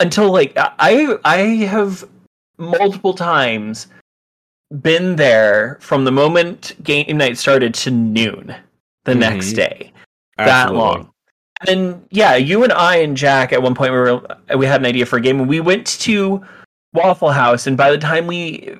[0.00, 2.04] until like I I have
[2.58, 3.86] multiple times
[4.82, 8.54] been there from the moment game night started to noon
[9.04, 9.18] the Mhm.
[9.18, 9.92] next day.
[10.36, 10.78] That Absolutely.
[10.78, 11.10] long.
[11.60, 14.20] And then yeah, you and I and Jack at one point we were
[14.58, 16.44] we had an idea for a game and we went to
[16.92, 18.76] Waffle House and by the time we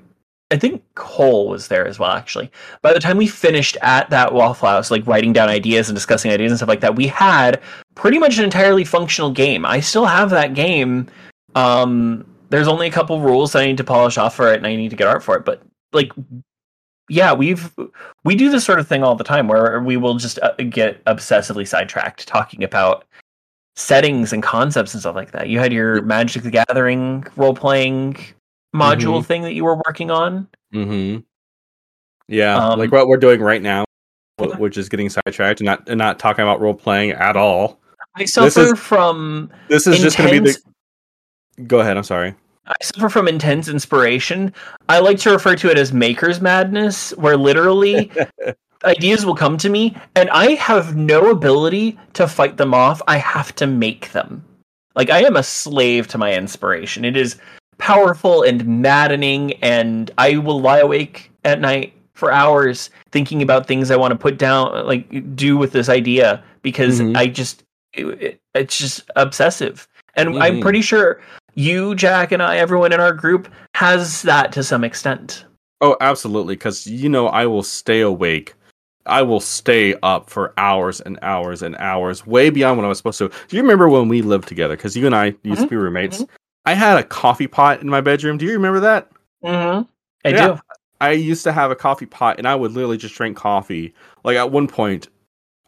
[0.50, 2.50] I think Cole was there as well actually.
[2.82, 6.30] By the time we finished at that Waffle House like writing down ideas and discussing
[6.30, 7.60] ideas and stuff like that, we had
[7.94, 9.66] pretty much an entirely functional game.
[9.66, 11.08] I still have that game.
[11.54, 14.66] Um there's only a couple rules that I need to polish off for it and
[14.66, 16.12] I need to get art for it, but like
[17.08, 17.72] yeah, we've
[18.24, 21.04] we do this sort of thing all the time where we will just uh, get
[21.04, 23.04] obsessively sidetracked talking about
[23.76, 25.48] settings and concepts and stuff like that.
[25.48, 28.16] You had your Magic the Gathering role playing
[28.76, 30.48] module thing that you were working on.
[30.74, 31.20] Mm-hmm.
[32.28, 33.84] Yeah, Um, like what we're doing right now,
[34.58, 37.80] which is getting sidetracked and not and not talking about role playing at all.
[38.16, 41.64] I suffer is- from This is just going to be the.
[41.66, 41.96] Go ahead.
[41.96, 42.34] I'm sorry.
[42.66, 44.52] I suffer from intense inspiration.
[44.88, 48.10] I like to refer to it as maker's madness, where literally
[48.84, 53.00] ideas will come to me and I have no ability to fight them off.
[53.06, 54.44] I have to make them.
[54.96, 57.04] Like I am a slave to my inspiration.
[57.04, 57.36] It is
[57.78, 63.90] powerful and maddening, and I will lie awake at night for hours thinking about things
[63.90, 67.16] I want to put down, like do with this idea, because Mhm.
[67.16, 67.62] I just
[67.94, 69.88] it, it- it's just obsessive.
[70.16, 70.62] And I'm Mhm.
[70.62, 71.20] pretty sure
[71.54, 75.44] you, Jack, and I, everyone in our group has that to some extent.
[75.80, 76.56] Oh, absolutely.
[76.56, 78.54] Because you know, I will stay awake.
[79.06, 82.98] I will stay up for hours and hours and hours, way beyond what I was
[82.98, 83.28] supposed to.
[83.28, 84.76] Do you remember when we lived together?
[84.76, 86.24] Because you and I used to be roommates.
[86.66, 88.38] I had a coffee pot in my bedroom.
[88.38, 89.08] Do you remember that?
[89.44, 89.82] Mm-hmm.
[90.24, 90.46] I Yeah.
[90.48, 90.60] do.
[91.00, 93.94] I used to have a coffee pot and I would literally just drink coffee.
[94.24, 95.08] Like at one point,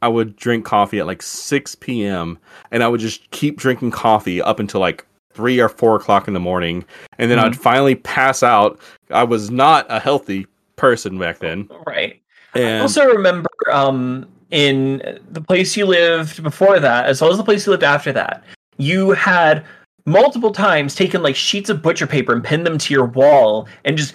[0.01, 2.39] I would drink coffee at like 6 p.m.
[2.71, 6.35] and I would just keep drinking coffee up until like three or four o'clock in
[6.35, 6.85] the morning.
[7.19, 8.81] And then I'd finally pass out.
[9.11, 10.47] I was not a healthy
[10.77, 11.69] person back then.
[11.87, 12.21] Right.
[12.55, 17.45] I also remember um, in the place you lived before that, as well as the
[17.45, 18.43] place you lived after that,
[18.79, 19.65] you had
[20.09, 23.97] multiple times taken like sheets of butcher paper and pinned them to your wall and
[23.97, 24.15] just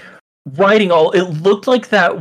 [0.57, 2.11] writing all it looked like that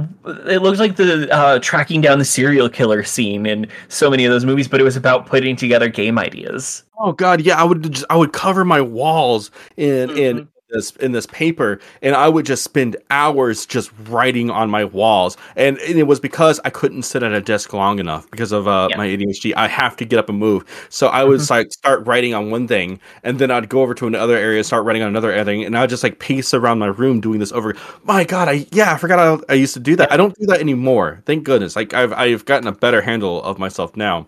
[0.46, 4.30] it looked like the uh, tracking down the serial killer scene in so many of
[4.30, 7.92] those movies but it was about putting together game ideas oh god, yeah, I would
[7.92, 10.48] just I would cover my walls in in Mhm.
[10.72, 15.36] This in this paper and I would just spend hours just writing on my walls.
[15.56, 18.66] And, and it was because I couldn't sit at a desk long enough because of
[18.66, 18.96] uh, Yeah.
[18.96, 19.54] my ADHD.
[19.56, 20.64] I have to get up and move.
[20.88, 24.06] So I would like start writing on one thing and then I'd go over to
[24.06, 27.20] another area, start writing on another thing, and I'd just like pace around my room
[27.20, 27.74] doing this over.
[28.04, 29.18] My god, I yeah, I forgot
[29.48, 30.12] I, I used to do that.
[30.12, 31.22] I don't do that anymore.
[31.26, 31.76] Thank goodness.
[31.76, 34.26] Like I've I've gotten a better handle of myself now.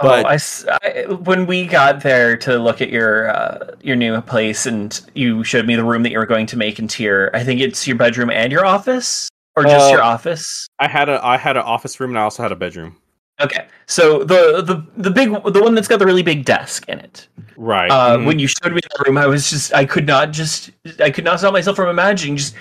[0.00, 4.20] But- oh, I I when we got there to look at your uh, your new
[4.20, 7.34] place and you showed me the room that you were going to make into your
[7.34, 10.68] I think it's your bedroom and your office or just Uh, your office.
[10.78, 12.96] I had a I had an office room and I also had a bedroom.
[13.40, 16.98] Okay, so the the the big the one that's got the really big desk in
[16.98, 17.28] it.
[17.56, 17.90] Right.
[17.90, 18.24] Uh, Mhm.
[18.26, 20.70] When you showed me the room, I was just I could not just
[21.00, 22.54] I could not stop myself from imagining just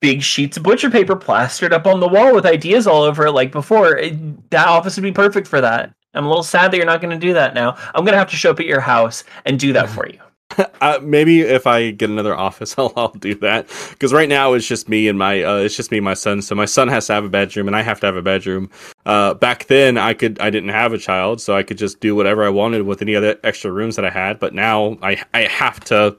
[0.00, 3.32] big sheets of butcher paper plastered up on the wall with ideas all over it
[3.32, 3.96] like before.
[3.96, 5.92] It, that office would be perfect for that.
[6.14, 7.76] I'm a little sad that you're not going to do that now.
[7.94, 10.18] I'm going to have to show up at your house and do that for you.
[10.82, 13.68] uh, maybe if I get another office, I'll, I'll do that.
[13.90, 16.42] Because right now it's just me and my uh, it's just me and my son.
[16.42, 18.68] So my son has to have a bedroom, and I have to have a bedroom.
[19.06, 22.14] Uh, back then, I could I didn't have a child, so I could just do
[22.14, 24.38] whatever I wanted with any other extra rooms that I had.
[24.38, 26.16] But now I I have to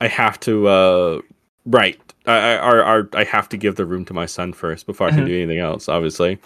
[0.00, 1.20] I have to uh,
[1.66, 2.00] right.
[2.26, 5.10] I, I or I have to give the room to my son first before I
[5.10, 5.26] can Mhm.
[5.26, 5.88] do anything else.
[5.88, 6.38] Obviously.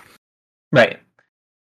[0.71, 0.99] Right.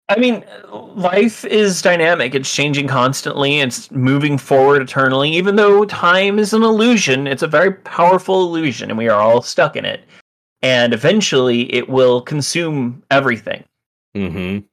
[0.08, 2.34] I mean, life is dynamic.
[2.34, 3.58] It's changing constantly.
[3.58, 5.32] It's moving forward eternally.
[5.32, 9.42] Even though time is an illusion, it's a very powerful illusion, and we are all
[9.42, 10.04] stuck in it.
[10.62, 13.64] And eventually, it will consume everything.
[14.16, 14.64] Mm-hmm.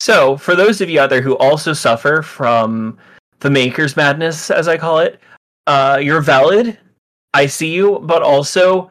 [0.00, 2.98] So, for those of you out there who also suffer from
[3.40, 5.20] the maker's madness, as I call it,
[5.66, 6.78] uh, you're valid.
[7.34, 8.90] I see you, but also,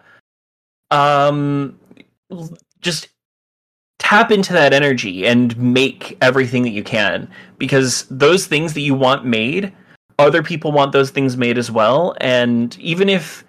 [0.91, 1.79] um,
[2.81, 3.09] just
[3.99, 8.93] tap into that energy and make everything that you can because those things that you
[8.93, 9.71] want made,
[10.19, 12.15] other people want those things made as well.
[12.19, 13.43] And even if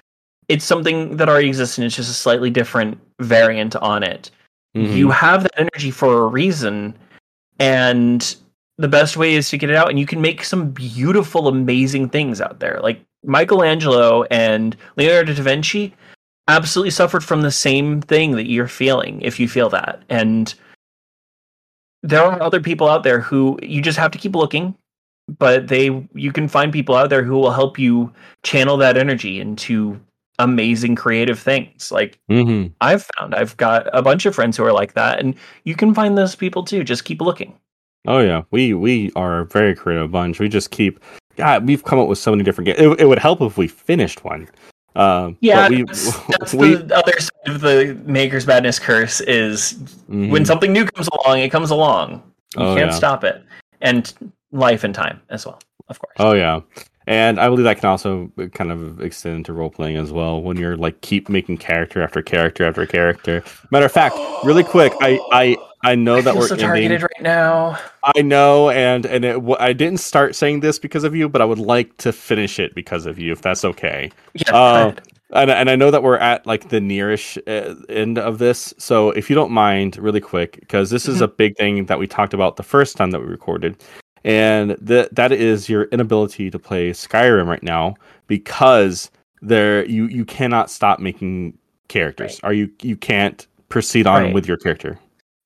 [0.48, 4.30] it's something that already exists and it's just a slightly different variant on it,
[4.76, 4.96] Mm-hmm.
[4.96, 6.98] you have that energy for a reason
[7.60, 8.34] and
[8.76, 12.08] the best way is to get it out and you can make some beautiful amazing
[12.08, 15.94] things out there like michelangelo and leonardo da vinci
[16.48, 20.54] absolutely suffered from the same thing that you're feeling if you feel that and
[22.02, 24.74] there are other people out there who you just have to keep looking
[25.38, 29.40] but they you can find people out there who will help you channel that energy
[29.40, 29.98] into
[30.38, 32.72] amazing creative things like mm-hmm.
[32.80, 33.34] I've found.
[33.34, 35.34] I've got a bunch of friends who are like that, and
[35.64, 36.84] you can find those people too.
[36.84, 37.58] Just keep looking.
[38.06, 40.38] Oh yeah, we we are a very creative bunch.
[40.40, 41.00] We just keep.
[41.36, 42.80] God, we've come up with so many different games.
[42.80, 44.48] It, it would help if we finished one.
[44.96, 49.20] Um, Yeah, but we, that's, that's we the other side of the Maker's Madness curse
[49.22, 49.74] is
[50.08, 50.30] mhm.
[50.30, 52.22] when something new comes along, it comes along.
[52.56, 52.96] You Oh, can't yeah.
[52.96, 53.42] stop it,
[53.80, 54.12] and
[54.52, 56.14] life and time as well, of course.
[56.18, 56.60] Oh yeah,
[57.06, 60.40] and I believe that can also kind of extend to role playing as well.
[60.40, 63.42] When you're like keep making character after character after character.
[63.72, 67.20] Matter of fact, really quick, I I I know I that we're so targeted right
[67.22, 67.78] now.
[68.16, 71.40] I know, and and it, w- I didn't start saying this because of you, but
[71.40, 74.10] I would like to finish it because of you, if that's okay.
[74.34, 74.94] Yeah, Uh,
[75.30, 78.72] and, and I know that we're at like the nearish uh, end of this.
[78.78, 82.06] So if you don't mind, really quick, because this is a big thing that we
[82.06, 83.76] talked about the first time that we recorded,
[84.24, 87.94] and that that is your inability to play Skyrim right now
[88.26, 89.10] because
[89.42, 91.58] there you you cannot stop making
[91.88, 94.34] characters, or you you can't proceed on Right.
[94.34, 94.98] with your character.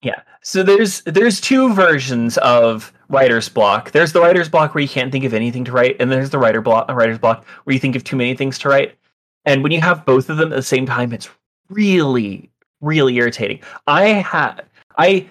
[0.02, 0.22] Yeah.
[0.42, 3.90] So there's there's two versions of writer's block.
[3.90, 6.38] There's the writer's block where you can't think of anything to write, and there's the
[6.38, 8.96] writer block writer's block where you think of too many things to write.
[9.44, 11.28] And when you have both of them at the same time, it's
[11.68, 13.60] really, really irritating.
[13.86, 14.64] I had
[14.98, 15.26] I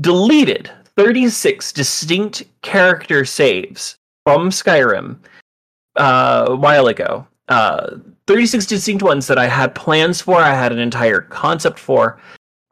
[0.00, 5.16] deleted 36 distinct character saves from Skyrim
[5.96, 7.26] uh, a while ago.
[7.48, 7.96] Uh,
[8.26, 12.18] 36 distinct ones that I had plans for, I had an entire concept for.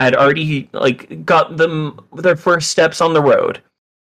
[0.01, 3.63] I'd already like got them their first steps on the road.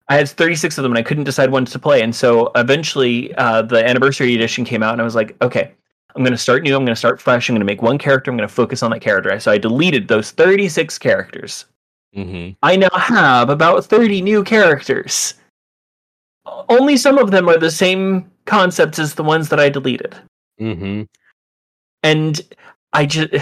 [0.08, 2.02] I had 36 of them and I couldn't decide when to play.
[2.02, 5.74] And so eventually uh, the anniversary edition came out and I was like, okay,
[6.16, 6.76] I'm going to start new.
[6.76, 7.50] I'm going to start fresh.
[7.50, 8.32] I'm going to make one character.
[8.32, 9.38] I'm going to focus on that character.
[9.40, 11.66] So I deleted those 36 characters.
[12.16, 12.54] Mm-hmm.
[12.62, 15.36] I now have about 30 new characters.
[16.46, 20.16] Only some of them are the same concepts as the ones that I deleted.
[20.62, 21.04] Mm-hmm.
[22.04, 22.42] And
[22.94, 23.34] I just.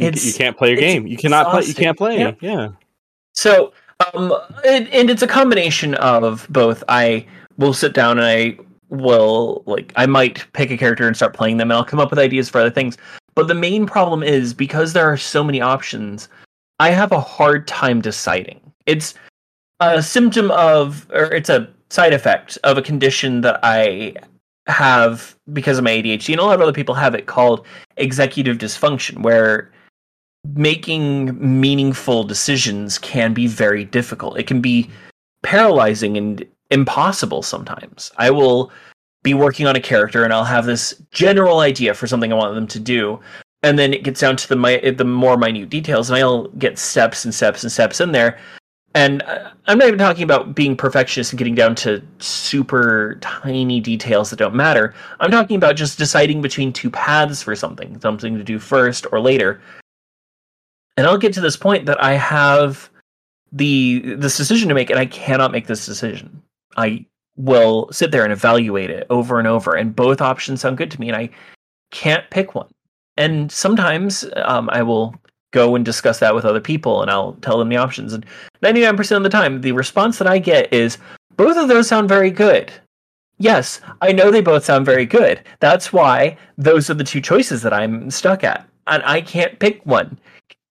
[0.00, 1.06] You, you can't play your game.
[1.06, 1.64] You cannot play.
[1.64, 2.18] You can't play.
[2.18, 2.32] Yeah.
[2.40, 2.68] yeah.
[3.34, 3.72] So,
[4.14, 4.34] um,
[4.66, 6.82] and, and it's a combination of both.
[6.88, 7.26] I
[7.58, 11.58] will sit down and I will like I might pick a character and start playing
[11.58, 12.96] them, and I'll come up with ideas for other things.
[13.34, 16.28] But the main problem is because there are so many options,
[16.78, 18.60] I have a hard time deciding.
[18.86, 19.14] It's
[19.78, 24.14] a symptom of, or it's a side effect of a condition that I
[24.66, 28.58] have because of my ADHD, and a lot of other people have it called executive
[28.58, 29.70] dysfunction, where
[30.44, 34.38] making meaningful decisions can be very difficult.
[34.38, 34.90] It can be
[35.42, 38.10] paralyzing and impossible sometimes.
[38.16, 38.70] I will
[39.22, 42.54] be working on a character and I'll have this general idea for something I want
[42.54, 43.20] them to do.
[43.62, 46.78] And then it gets down to the mi- the more minute details, and I'll get
[46.78, 48.38] steps and steps and steps in there.
[48.94, 53.80] And uh, I'm not even talking about being perfectionist and getting down to super tiny
[53.80, 54.94] details that don't matter.
[55.20, 59.20] I'm talking about just deciding between two paths for something, something to do first or
[59.20, 59.60] later.
[61.00, 62.90] And I'll get to this point that I have
[63.52, 66.42] the this decision to make, and I cannot make this decision.
[66.76, 70.90] I will sit there and evaluate it over and over, and both options sound good
[70.90, 71.30] to me, and I
[71.90, 72.68] can't pick one.
[73.16, 75.14] And sometimes um, I will
[75.52, 78.12] go and discuss that with other people, and I'll tell them the options.
[78.12, 78.26] And
[78.62, 80.98] 99% of the time, the response that I get is
[81.34, 82.70] both of those sound very good.
[83.38, 85.40] Yes, I know they both sound very good.
[85.60, 89.80] That's why those are the two choices that I'm stuck at, and I can't pick
[89.86, 90.18] one.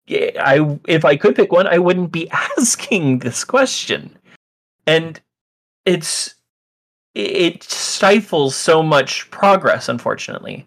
[0.09, 4.17] I if I could pick one, I wouldn't be asking this question.
[4.87, 5.19] And
[5.85, 6.35] it's
[7.15, 10.65] it stifles so much progress unfortunately.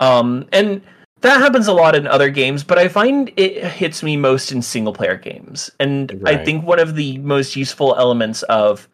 [0.00, 0.82] Um and
[1.20, 4.62] that happens a lot in other games, but I find it hits me most in
[4.62, 5.68] single player games.
[5.80, 8.88] And I think one of the most useful elements of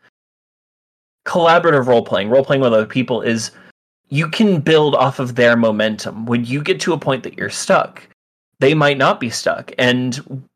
[1.27, 3.51] collaborative role playing, role playing with other people is
[4.09, 6.25] you can build off of their momentum.
[6.25, 8.07] When you get to a point that you're stuck,
[8.65, 9.73] they might not be stuck.
[9.77, 10.49] And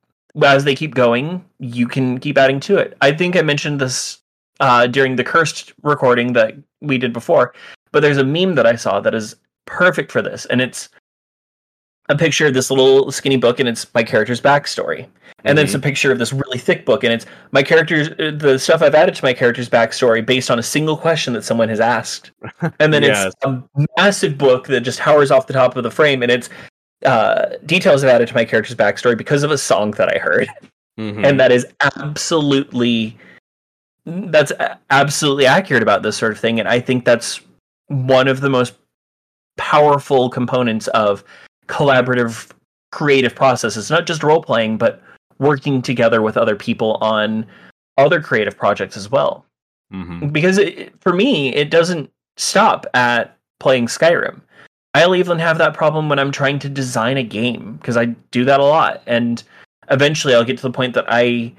[0.42, 2.96] as they keep going, you can keep adding to it.
[3.02, 4.22] I think I mentioned this
[4.61, 7.52] uh, during the cursed recording that we did before,
[7.92, 9.36] but there's a meme that I saw that is
[9.66, 10.46] perfect for this.
[10.46, 10.88] And it's
[12.09, 15.06] a picture of this little skinny book, and it's my character's backstory.
[15.44, 18.32] And then it's a picture of this really thick book, and it's my character's uh,
[18.34, 21.68] the stuff I've added to my character's backstory based on a single question that someone
[21.68, 22.30] has asked.
[22.80, 23.26] And then Yes.
[23.26, 23.62] it's a
[23.98, 26.48] massive book that just towers off the top of the frame, and it's
[27.05, 30.49] uh, details I've added to my character's backstory because of a song that I heard,
[30.99, 31.24] Mhm.
[31.26, 33.16] and that is absolutely
[34.07, 34.53] that's
[34.90, 36.59] absolutely accurate about this sort of thing.
[36.59, 37.42] And I think that's
[37.88, 38.72] one of the most
[39.59, 41.22] powerful components of
[41.66, 42.51] collaborative
[42.90, 45.03] creative processes, not just role playing, but
[45.38, 47.44] working together with other people on
[47.99, 49.44] other creative projects as well.
[49.92, 50.32] Mhm.
[50.32, 54.40] Because it, for me, it doesn't stop at playing Skyrim.
[54.99, 58.44] I'll even have that problem when I'm trying to design a game because I do
[58.44, 59.03] that a lot.
[59.07, 59.42] And
[59.90, 61.53] eventually I'll get to the point that I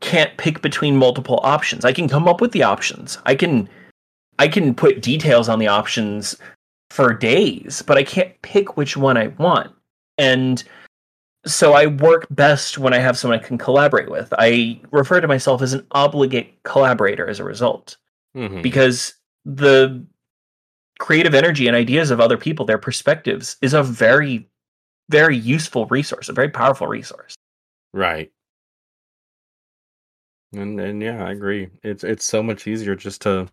[0.00, 1.84] can't pick between multiple options.
[1.84, 3.18] I can come up with the options.
[3.24, 3.68] I can
[4.38, 6.36] I can put details on the options
[6.90, 9.72] for days, but I can't pick which one I want.
[10.18, 10.62] And
[11.46, 14.32] so I work best when I have someone I can collaborate with.
[14.38, 17.96] I refer to myself as an obligate collaborator as a result
[18.36, 18.62] Mhm.
[18.62, 19.14] because
[19.46, 20.04] the
[21.00, 24.48] creative energy and ideas of other people, their perspectives, is a very,
[25.08, 27.34] very useful resource, a very powerful resource.
[27.92, 28.30] Right.
[30.52, 31.70] And and yeah, I agree.
[31.82, 33.48] It's it's so much easier just to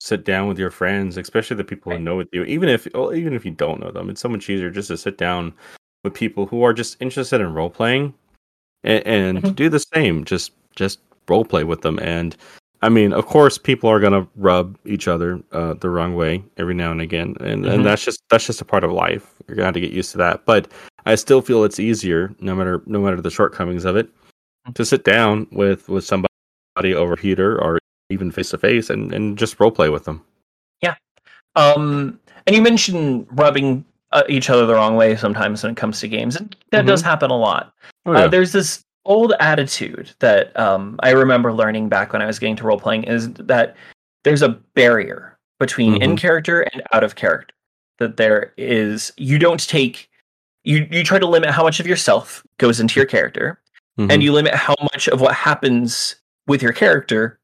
[0.00, 2.44] sit down with your friends, especially the people who know with you.
[2.44, 4.96] Even if well, even if you don't know them, it's so much easier just to
[4.96, 5.54] sit down
[6.04, 8.14] with people who are just interested in role playing
[8.84, 9.56] and, and Mhm.
[9.56, 10.24] do the same.
[10.24, 11.98] Just just role play with them.
[12.00, 12.36] And
[12.82, 16.74] I mean, of course, people are gonna rub each other uh, the wrong way every
[16.74, 17.72] now and again, and Mhm.
[17.72, 19.34] and that's just that's just a part of life.
[19.46, 20.44] You're gonna have to get used to that.
[20.46, 20.68] But
[21.06, 24.08] I still feel it's easier, no matter no matter the shortcomings of it,
[24.74, 27.78] to sit down with with somebody over heater or
[28.10, 30.22] even face to face and and just role play with them.
[30.80, 30.94] Yeah,
[31.56, 35.98] um, and you mentioned rubbing uh, each other the wrong way sometimes when it comes
[36.00, 37.74] to games, and that does happen a lot.
[38.06, 42.38] Oh, Uh, there's this old attitude that um, I remember learning back when I was
[42.38, 43.74] getting to role playing is that
[44.22, 46.02] there's a barrier between Mhm.
[46.02, 47.54] in character and out of character.
[47.98, 50.08] That there is you don't take
[50.64, 53.58] you you try to limit how much of yourself goes into your character,
[53.98, 54.12] Mhm.
[54.12, 56.14] and you limit how much of what happens
[56.46, 57.38] with your character,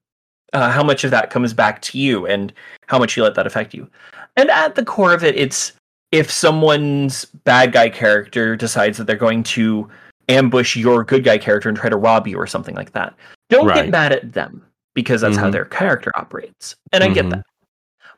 [0.53, 2.53] uh, how much of that comes back to you and
[2.87, 3.89] how much you let that affect you.
[4.37, 5.73] And at the core of it, it's
[6.13, 9.89] if someone's bad guy character decides that they're going to
[10.29, 13.15] ambush your good guy character and try to rob you or something like that.
[13.51, 13.77] Don't Right.
[13.85, 14.63] get mad at them
[14.95, 15.53] because that's how Mhm.
[15.53, 16.77] their character operates.
[16.93, 17.31] And I get Mhm.
[17.31, 17.47] that.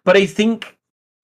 [0.05, 0.77] But I think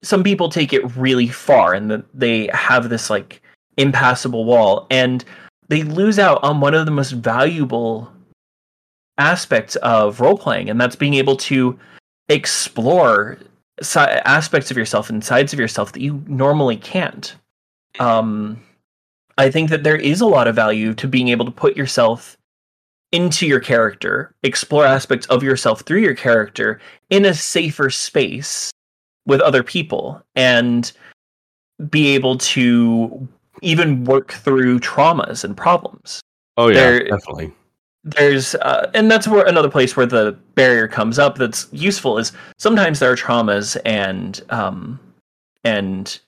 [0.02, 3.40] some people take it really far and that they have this like
[3.76, 5.24] impassable wall and
[5.68, 8.12] they lose out on one of the most valuable
[9.18, 11.78] aspects of role playing and that's being able to
[12.28, 13.38] explore
[13.80, 17.36] si- aspects of yourself and sides of yourself that you normally can't
[18.00, 18.58] um
[19.38, 22.36] i think that there is a lot of value to being able to put yourself
[23.12, 26.80] into your character explore aspects of yourself through your character
[27.10, 28.70] in a safer space
[29.26, 30.92] with other people and
[31.90, 33.26] be able to
[33.60, 36.20] even work through traumas and problems
[36.58, 37.52] Oh yeah, There- definitely.
[38.04, 42.32] there's uh, and that's where another place where the barrier comes up that's useful is
[42.58, 44.98] sometimes there are traumas and um
[45.64, 46.18] and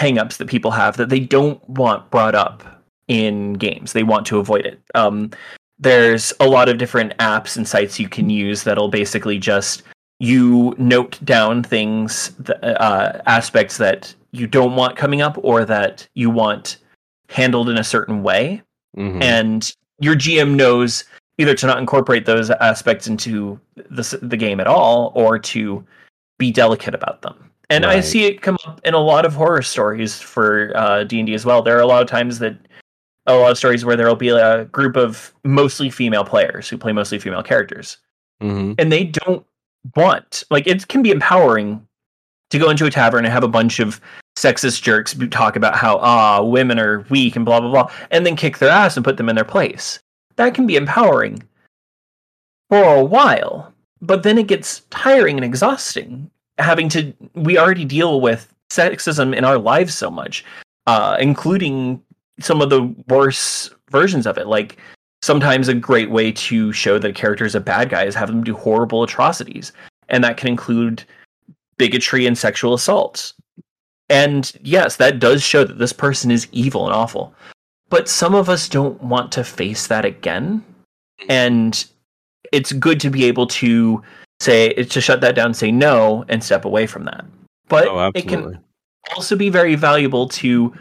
[0.00, 2.62] hangups that people have that they don't want brought up
[3.08, 5.30] in games they want to avoid it um
[5.78, 9.82] there's a lot of different apps and sites you can use that'll basically just
[10.18, 16.06] you note down things th- uh, aspects that you don't want coming up or that
[16.14, 16.76] you want
[17.28, 18.62] handled in a certain way
[18.96, 19.22] Mhm.
[19.22, 21.04] and your GM knows
[21.38, 25.84] either to not incorporate those aspects into the the game at all or to
[26.38, 27.49] be delicate about them.
[27.70, 31.20] And I see it come up in a lot of horror stories for uh, D
[31.20, 31.62] and D as well.
[31.62, 32.56] There are a lot of times that
[33.26, 36.76] a lot of stories where there will be a group of mostly female players who
[36.76, 37.98] play mostly female characters,
[38.42, 38.74] Mhm.
[38.78, 39.46] and they don't
[39.96, 41.86] want like it can be empowering
[42.50, 44.00] to go into a tavern and have a bunch of
[44.36, 48.36] sexist jerks talk about how ah women are weak and blah blah blah and then
[48.36, 50.00] kick their ass and put them in their place
[50.36, 51.42] that can be empowering
[52.68, 56.30] for a while but then it gets tiring and exhausting
[56.60, 60.44] having to we already deal with sexism in our lives so much
[60.86, 62.00] uh including
[62.38, 64.46] some of the worse versions of it.
[64.46, 64.78] Like
[65.22, 68.28] sometimes a great way to show that a character is a bad guy is have
[68.28, 69.72] them do horrible atrocities
[70.08, 71.04] and that can include
[71.76, 73.32] bigotry and sexual assault.
[74.08, 77.34] And yes that does show that this person is evil and awful
[77.90, 80.64] but some of us don't want to face that again.
[81.28, 81.84] And
[82.52, 84.02] it's good to be able to
[84.40, 87.24] say it's to shut that down say no and step away from that
[87.68, 88.58] but Oh, it can
[89.14, 90.72] also be very valuable to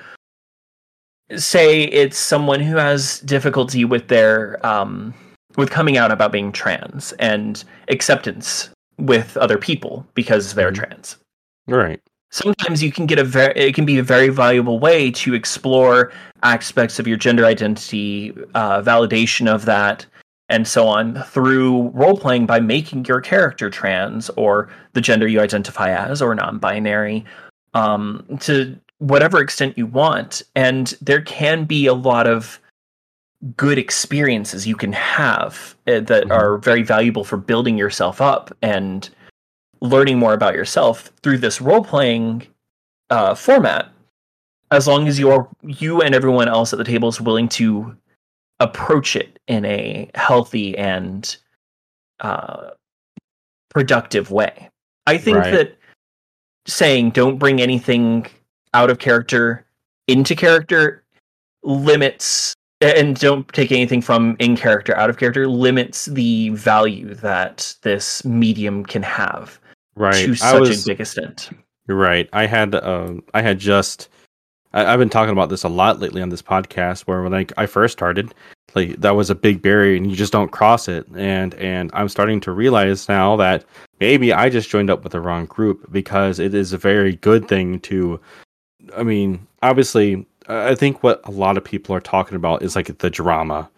[1.36, 5.14] say it's someone who has difficulty with their um,
[5.58, 10.76] with coming out about being trans and acceptance with other people because they're Mhm.
[10.76, 11.18] trans
[11.68, 12.00] Right.
[12.32, 16.12] sometimes you can get a very it can be a very valuable way to explore
[16.44, 20.06] aspects of your gender identity uh, validation of that
[20.50, 25.40] and so on through role playing by making your character trans or the gender you
[25.40, 27.24] identify as or non-binary
[27.74, 32.60] um, to whatever extent you want and there can be a lot of
[33.56, 36.32] good experiences you can have uh, that Mhm.
[36.32, 39.10] are very valuable for building yourself up and
[39.82, 42.46] learning more about yourself through this role playing
[43.10, 43.88] uh, format
[44.72, 47.96] as long as you are you and everyone else at the table is willing to
[48.60, 51.38] approach it in a healthy and
[52.22, 52.70] uh,
[53.70, 54.70] productive way
[55.08, 55.52] i think Right.
[55.52, 55.78] that
[56.68, 58.28] saying don't bring anything
[58.74, 59.66] out of character
[60.08, 61.04] into character
[61.64, 67.76] limits and don't take anything from in character out of character limits the value that
[67.82, 69.60] this medium can have
[69.96, 70.26] Right.
[70.26, 71.50] to such was, a big extent.
[71.88, 72.30] You're right.
[72.32, 74.08] I had um I had just
[74.72, 77.46] I, I've been talking about this a lot lately on this podcast where when I,
[77.58, 78.34] I first started,
[78.76, 81.08] like that was a big barrier and you just don't cross it.
[81.16, 83.66] And and I'm starting to realize now that
[84.00, 87.48] maybe I just joined up with the wrong group because it is a very good
[87.48, 88.20] thing to
[88.96, 92.98] I mean, obviously I think what a lot of people are talking about is like
[92.98, 93.70] the drama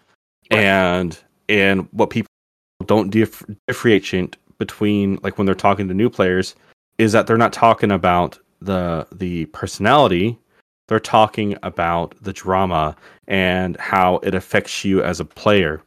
[0.50, 0.60] Right.
[0.60, 2.28] and and what people
[2.86, 6.54] don't dif- differentiate between like when they're talking to new players
[6.98, 10.38] is that they're not talking about the the personality
[10.88, 12.96] they're talking about the drama
[13.28, 15.82] and how it affects you as a player.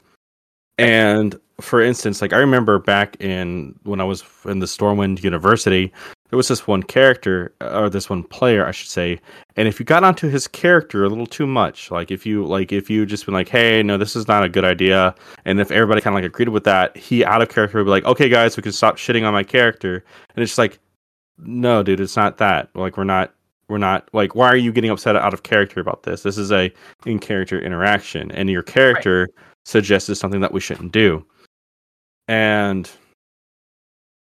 [0.78, 5.90] And for instance like i remember back in when i was in the stormwind university
[6.30, 9.18] there was this one character uh, or this one player i should say
[9.56, 12.74] and if you got onto his character a little too much like if you like
[12.74, 15.16] if you just been like hey no this is not a good idea
[15.46, 17.90] and if everybody kind of like agreed with that he out of character would be
[17.90, 20.04] like okay guys we can stop shitting on my character
[20.36, 20.80] and it's just like
[21.38, 22.70] no dude it's not that.
[22.76, 23.34] Like we're not
[23.68, 26.24] we're not like why are you getting upset out of character about this?
[26.24, 26.72] This is a
[27.06, 29.30] in character interaction and your character
[29.66, 31.26] suggested something that we shouldn't do.
[32.28, 32.90] And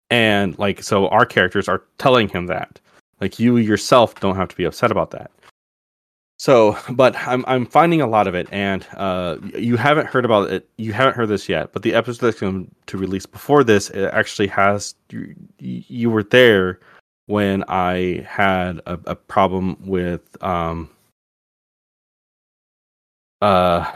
[0.09, 2.79] and like so our characters are telling him that.
[3.21, 5.31] Like you yourself don't have to be upset about that.
[6.37, 10.51] So but i'm i'm finding a lot of it and uh you haven't heard about
[10.51, 13.89] it you haven't heard this yet but the episode that's going to release before this
[13.91, 16.81] it actually has you, you were there
[17.27, 20.89] when i had a, a problem with um
[23.41, 23.91] uh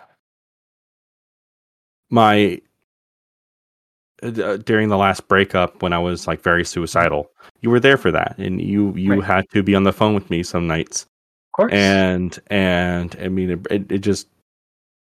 [2.09, 2.61] my
[4.23, 7.29] uh, during the last breakup when I was like very suicidal.
[7.61, 9.23] You were there for that, and you you Right.
[9.23, 11.73] had to be on the phone with me some nights, Of course.
[11.73, 14.27] and and I mean it it, just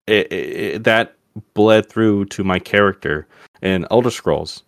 [0.07, 1.15] it, it- that
[1.55, 3.27] bled through to my character
[3.63, 4.63] in Elder Scrolls,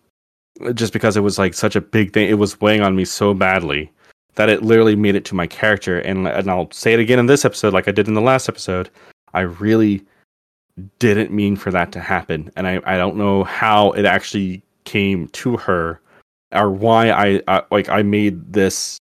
[0.73, 2.29] just because it was like such a big thing.
[2.29, 3.91] It was weighing on me so badly
[4.35, 5.99] that it literally made it to my character.
[5.99, 8.49] And and I'll say it again in this episode, like I did in the last
[8.49, 8.89] episode.
[9.33, 10.05] I really
[10.99, 15.27] didn't mean for that to happen and i, I don't know how it actually came
[15.29, 15.99] to her
[16.51, 18.97] or why I, I like i made this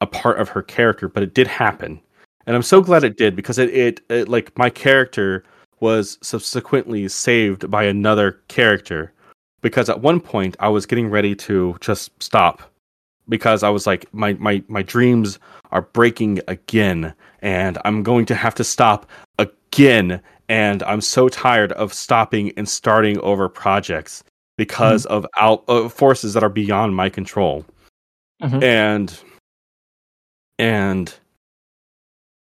[0.00, 2.00] a part of her character but it did happen
[2.46, 5.44] and i'm so glad it did because it, it, it like my character
[5.80, 9.12] was subsequently saved by another character
[9.60, 12.62] because at one point i was getting ready to just stop
[13.28, 15.38] because i was like my my my dreams
[15.72, 17.12] are breaking again
[17.42, 19.06] and i'm going to have to stop
[19.38, 24.24] again and I'm so tired of stopping and starting over projects
[24.56, 27.64] because of out uh, forces that are beyond my control.
[28.42, 28.62] Mhm.
[28.62, 29.20] And
[30.58, 31.14] and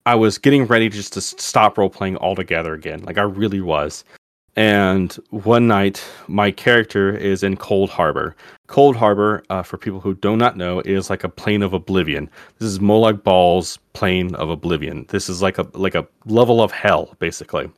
[0.05, 3.03] I was getting ready just to stop role playing altogether again.
[3.05, 4.05] Like I really was.
[4.55, 8.35] And one night, my character is in Coldharbour.
[8.67, 12.31] Cold Harbor, uh, for people who do not know, is like a plane of oblivion.
[12.59, 15.07] This is Molag Bal's plane of oblivion.
[15.09, 17.71] This is like a like a level of hell, basically.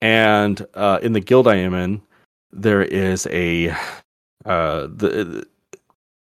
[0.00, 2.00] And uh, in the guild I am in,
[2.52, 3.70] there is a
[4.44, 5.46] uh, the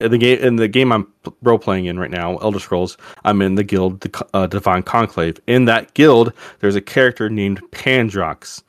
[0.01, 1.07] in the game in the game I'm
[1.43, 2.97] role playing in right now, Elder Scrolls.
[3.25, 5.39] I'm in the guild, the uh, Divine Conclave.
[5.47, 8.63] In that guild, there's a character named Pandrox,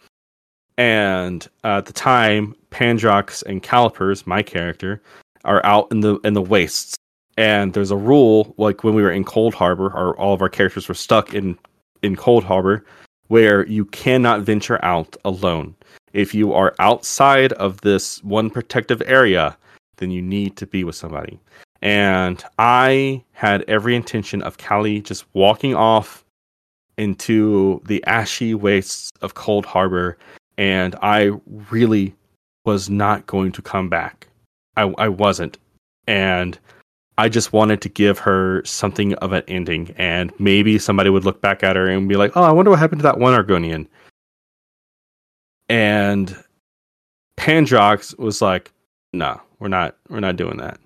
[0.77, 5.01] and uh, at the time, Pandrox and Calipers, my character,
[5.43, 6.95] are out in the in the wastes.
[7.37, 10.87] And there's a rule, like when we were in Coldharbour, or all of our characters
[10.87, 11.57] were stuck in
[12.01, 12.81] in Coldharbour,
[13.27, 15.75] where you cannot venture out alone.
[16.13, 19.57] If you are outside of this one protective area,
[19.97, 21.39] then you need to be with somebody.
[21.81, 26.23] And I had every intention of Callie just walking off
[26.97, 30.15] into the ashy wastes of Coldharbour,
[30.57, 31.31] and I
[31.69, 32.15] really
[32.65, 34.27] was not going to come back.
[34.77, 35.57] I, I wasn't.
[36.07, 36.57] And
[37.17, 41.41] I just wanted to give her something of an ending, and maybe somebody would look
[41.41, 43.87] back at her and be like, "Oh, I wonder what happened to that one Argonian."
[45.69, 46.35] And
[47.37, 48.71] Pandrox was like,
[49.13, 49.95] "No, we're not.
[50.09, 50.79] We're not doing that.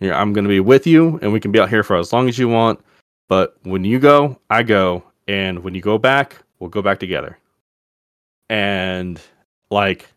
[0.00, 2.28] I'm going to be with you, and we can be out here for as long
[2.28, 2.80] as you want.
[3.28, 7.38] But when you go, I go, and when you go back, we'll go back together."
[8.48, 9.20] And
[9.70, 10.08] like,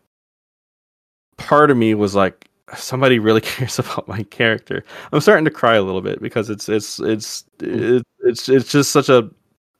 [1.36, 4.84] part of me was like, somebody really cares about my character.
[5.12, 8.90] I'm starting to cry a little bit because it's it's it's it, it's it's just
[8.90, 9.30] such a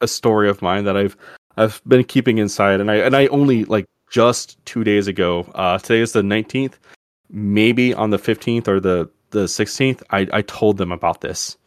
[0.00, 1.16] a story of mine that I've
[1.56, 5.50] I've been keeping inside, and I and I only like just two days ago.
[5.54, 6.74] Uh, today is the 19th.
[7.30, 11.58] Maybe on the 15th or the the 16th, I I told them about this,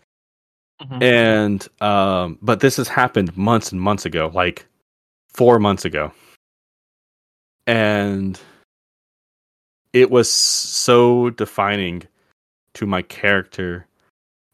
[0.82, 1.04] Mhm.
[1.04, 4.66] and um, but this has happened months and months ago, like
[5.32, 6.12] four months ago,
[7.68, 8.40] and
[9.94, 12.04] it was so defining
[12.74, 13.86] to my character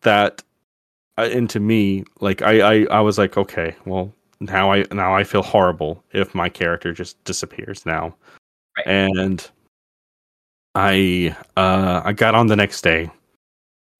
[0.01, 0.43] that
[1.17, 5.15] uh, and to me like I, I i was like okay well now i now
[5.15, 8.15] i feel horrible if my character just disappears now
[8.77, 8.87] Right.
[8.87, 9.49] and
[10.75, 13.09] i uh i got on the next day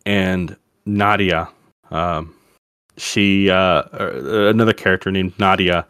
[0.05, 0.55] and
[0.85, 1.49] nadia
[1.91, 2.33] um
[2.97, 5.85] she uh uh, another character named nadia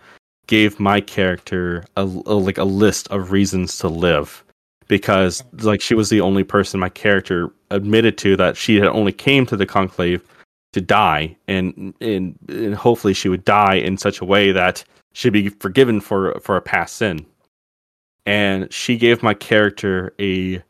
[0.48, 4.44] gave my character a, a like a list of reasons to live.
[4.88, 9.12] Because like she was the only person my character admitted to that she had only
[9.12, 10.24] came to the conclave
[10.74, 11.36] to die.
[11.48, 14.84] And and, and hopefully she would die in such a way that
[15.14, 17.26] she'd be forgiven for for a past sin.
[18.26, 20.64] And she gave my character a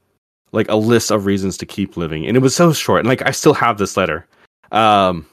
[0.51, 2.25] like a list of reasons to keep living.
[2.25, 2.99] And it was so short.
[2.99, 4.25] And like i still have this letter.
[4.71, 5.27] Um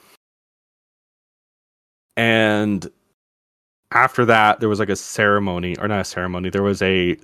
[2.17, 2.89] and
[3.95, 7.17] after that there was like a ceremony or not a ceremony there was a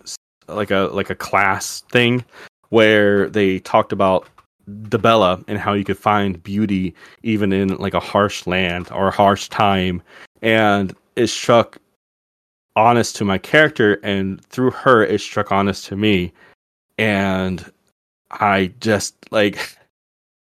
[0.48, 2.24] like a like a class thing
[2.70, 4.28] where they talked about
[4.70, 9.12] Dibella and how you could find beauty even in like a harsh land or a
[9.12, 10.02] harsh time.
[10.42, 11.78] And it struck
[12.76, 16.32] honest to my character and through her it struck honest to me.
[16.98, 17.72] And
[18.32, 19.78] I just like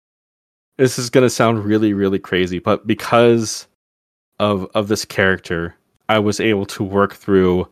[0.76, 3.66] this is gonna sound really, really crazy, but because
[4.38, 5.74] of of this character,
[6.08, 7.68] I was able to work through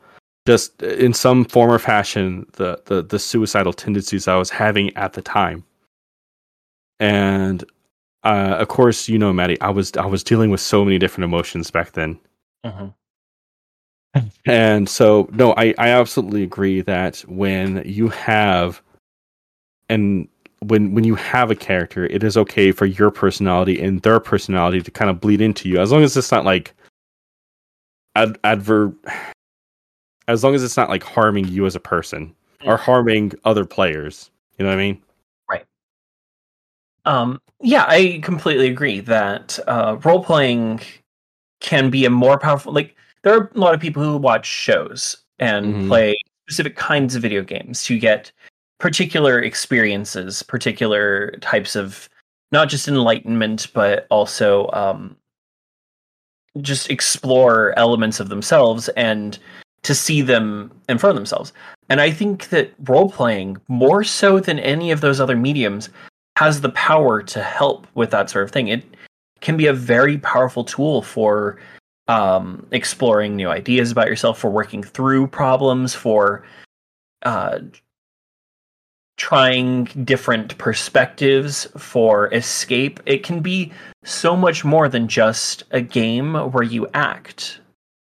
[0.47, 5.13] just in some form or fashion the the, the suicidal tendencies I was having at
[5.13, 5.65] the time.
[6.99, 7.65] And
[8.25, 11.25] uh, of course, you know, Maddie, I was I was dealing with so many different
[11.25, 12.19] emotions back then.
[12.65, 12.89] Mm-hmm.
[14.45, 18.83] And so, no, I, I absolutely agree that when you have
[19.89, 20.29] and
[20.61, 24.83] when when you have a character, it is okay for your personality and their personality
[24.83, 26.75] to kind of bleed into you, as long as it's not like
[28.15, 28.93] ad, adver,
[30.29, 32.35] as long as it's not like harming you as a person
[32.65, 32.81] or Mm.
[32.81, 34.31] harming other players.
[34.59, 35.03] You know what I mean?
[35.49, 35.65] Right.
[37.07, 40.81] Um, yeah, I completely agree that uh, role playing
[41.61, 42.73] can be a more powerful.
[42.73, 45.89] Like there are a lot of people who watch shows and Mhm.
[45.89, 46.17] play
[46.47, 48.31] specific kinds of video games to get
[48.79, 52.09] particular experiences, particular types of
[52.53, 55.17] not just enlightenment, but also um,
[56.61, 59.39] just explore elements of themselves and
[59.83, 61.53] to see them in front of themselves.
[61.89, 65.89] And I think that role playing, more so than any of those other mediums,
[66.37, 68.69] has the power to help with that sort of thing.
[68.69, 68.85] It
[69.41, 71.59] can be a very powerful tool for
[72.09, 76.45] um, exploring new ideas about yourself, for working through problems, for
[77.23, 77.61] uh,
[79.21, 83.01] trying different perspectives, for escape.
[83.05, 83.71] It can be
[84.03, 87.61] so much more than just a game where you act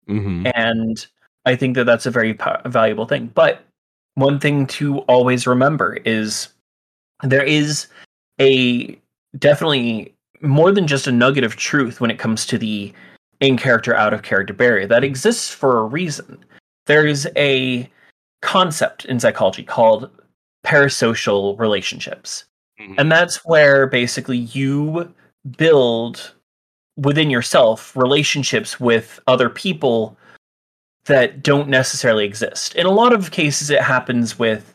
[0.09, 0.47] Mm-hmm.
[0.55, 1.07] and
[1.47, 3.31] I think that that's a very po- valuable thing.
[3.35, 3.63] But
[4.15, 6.49] one thing to always remember is
[7.23, 7.89] there is
[8.41, 8.99] a
[9.39, 12.93] definitely more than just a nugget of truth when it comes to the
[13.41, 16.45] in character out of character barrier that exists for a reason.
[16.87, 17.89] There is a
[18.43, 20.11] concept in psychology called
[20.67, 22.45] parasocial relationships.
[22.81, 22.97] Mhm.
[22.99, 25.13] And that's where basically you
[25.57, 26.33] build
[26.97, 30.17] within yourself relationships with other people
[31.05, 32.75] that don't necessarily exist.
[32.75, 34.75] In a lot of cases, it happens with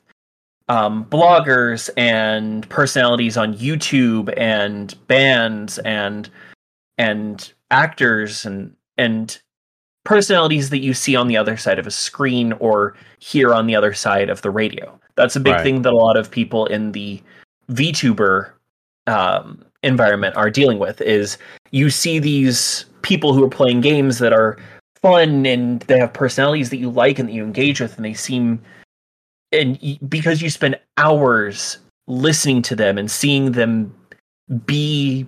[0.69, 6.29] um, bloggers and personalities on YouTube and bands and
[6.97, 9.41] and actors and and
[10.05, 13.75] personalities that you see on the other side of a screen or hear on the
[13.75, 14.97] other side of the radio.
[15.21, 15.63] That's a big Right.
[15.63, 17.21] thing that a lot of people in the
[17.71, 18.51] VTuber
[19.07, 20.99] um, environment are dealing with.
[21.01, 21.37] Is
[21.71, 24.57] you see these people who are playing games that are
[25.01, 28.13] fun and they have personalities that you like and that you engage with, and they
[28.13, 28.61] seem
[29.51, 31.77] and because you spend hours
[32.07, 33.93] listening to them and seeing them
[34.65, 35.27] be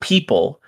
[0.00, 0.60] people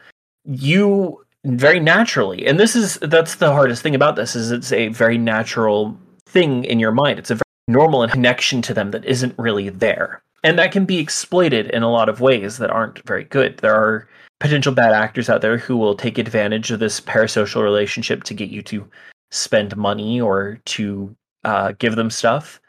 [0.45, 4.89] you very naturally and this is that's the hardest thing about this is it's a
[4.89, 5.97] very natural
[6.27, 10.22] thing in your mind it's a normal connection to them that isn't really there.
[10.44, 13.59] And that can be exploited in a lot of ways that aren't very good.
[13.59, 14.09] There are
[14.40, 18.51] potential bad actors out there who will take advantage of this parasocial relationship to get
[18.51, 18.89] you to
[19.30, 21.14] spend money or to
[21.44, 22.60] uh, give them stuff.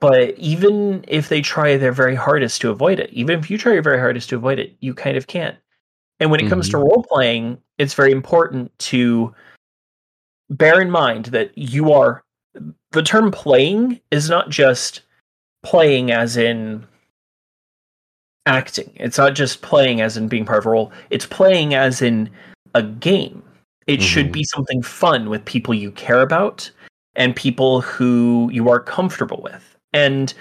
[0.00, 3.74] But even if they try their very hardest to avoid it even if you try
[3.74, 5.56] your very hardest to avoid it you kind of can't.
[6.18, 9.32] And when it comes to role playing it's very important to
[10.50, 12.24] bear in mind that you are
[12.92, 15.02] the term playing is not just
[15.62, 16.86] playing as in
[18.46, 22.02] acting it's not just playing as in being part of a role it's playing as
[22.02, 22.28] in
[22.74, 23.42] a game
[23.86, 24.32] it should Mhm.
[24.32, 26.70] be something fun with people you care about
[27.16, 29.76] and people who you are comfortable with.
[29.92, 30.32] And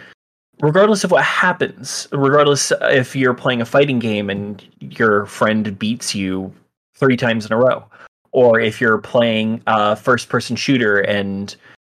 [0.61, 6.13] regardless of what happens, regardless if you're playing a fighting game and your friend beats
[6.15, 6.53] you
[6.95, 7.83] three times in a row,
[8.31, 11.55] or if you're playing a first person shooter and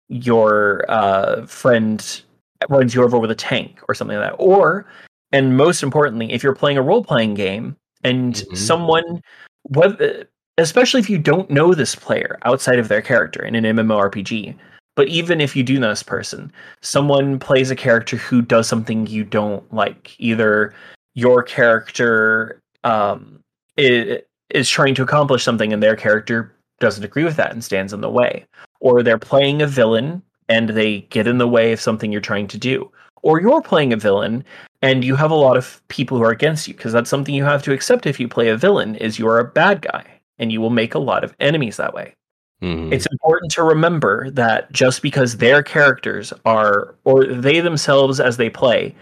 [0.09, 2.21] your uh, friend
[2.69, 4.85] runs you over with a tank or something like that, or
[5.31, 8.57] and most importantly, if you're playing a role playing game and Mhm.
[8.57, 9.21] someone,
[9.63, 10.27] whether
[10.57, 14.55] especially if you don't know this player outside of their character in an MMORPG.
[14.95, 16.51] But even if you do know this person,
[16.81, 20.17] someone plays a character who does something you don't like.
[20.19, 20.73] Either
[21.13, 23.41] your character um,
[23.75, 24.21] is,
[24.51, 28.01] is trying to accomplish something and their character doesn't agree with that and stands in
[28.01, 28.45] the way,
[28.79, 32.47] or they're playing a villain and they get in the way of something you're trying
[32.47, 32.91] to do,
[33.23, 34.43] or you're playing a villain
[34.81, 37.43] and you have a lot of people who are against you because that's something you
[37.43, 40.05] have to accept if you play a villain is you're a bad guy
[40.37, 42.13] and you will make a lot of enemies that way.
[42.61, 42.93] Mhm.
[42.93, 48.49] it's important to remember that just because their characters are or they themselves as they
[48.49, 48.95] play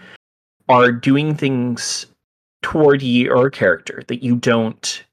[0.68, 2.06] are doing things
[2.62, 5.04] toward your character that you don't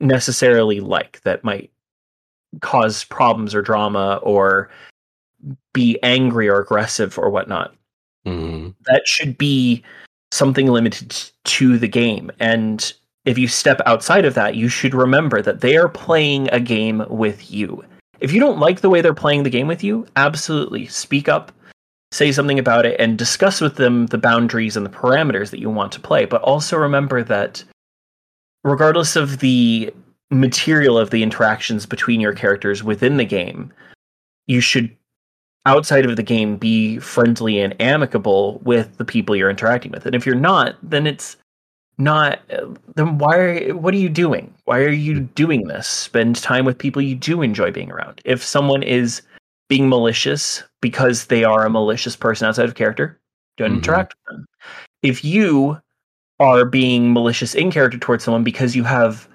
[0.00, 1.70] necessarily like that might
[2.60, 4.70] cause problems or drama or
[5.72, 7.74] be angry or aggressive or whatnot
[8.26, 8.74] Mhm.
[8.86, 9.82] that should be
[10.32, 11.14] something limited
[11.44, 12.30] to the game.
[12.40, 12.92] And
[13.24, 17.04] if you step outside of that, you should remember that they are playing a game
[17.08, 17.82] with you.
[18.20, 21.52] If you don't like the way they're playing the game with you, absolutely speak up,
[22.12, 25.70] say something about it, and discuss with them the boundaries and the parameters that you
[25.70, 26.26] want to play.
[26.26, 27.64] But also remember that
[28.64, 29.92] regardless of the
[30.30, 33.72] material of the interactions between your characters within the game,
[34.46, 34.94] you should
[35.66, 40.06] outside of the game be friendly and amicable with the people you're interacting with.
[40.06, 41.36] And if you're not then it's
[41.98, 42.40] not
[42.94, 44.54] then why are what are you doing?
[44.64, 45.86] Why are you doing this?
[45.86, 48.22] Spend time with people you do enjoy being around.
[48.24, 49.20] If someone is
[49.68, 53.18] being malicious because they are a malicious person outside of character
[53.58, 53.76] don't Mhm.
[53.76, 54.46] interact with them.
[55.02, 55.78] If you
[56.40, 59.28] are being malicious in character towards someone because you have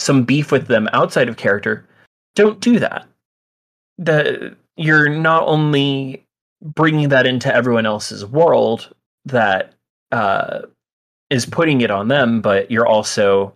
[0.00, 1.86] some beef with them outside of character
[2.34, 3.06] don't do that
[3.98, 6.24] the you're not only
[6.62, 8.94] bringing that into everyone else's world
[9.24, 9.74] that
[10.12, 10.60] uh,
[11.30, 13.52] is putting it on them, but you're also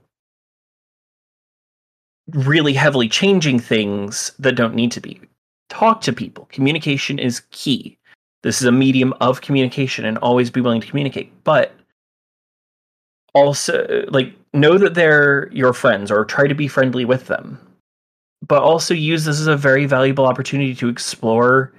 [2.33, 5.21] really heavily changing things that don't need to be.
[5.69, 6.47] Talk to people.
[6.51, 7.97] Communication is key.
[8.43, 11.33] This is a medium of communication and always be willing to communicate.
[11.45, 11.75] But
[13.37, 17.59] also, like, know that they're your friends or try to be friendly with them
[18.47, 21.73] but also use this as a very valuable opportunity to explore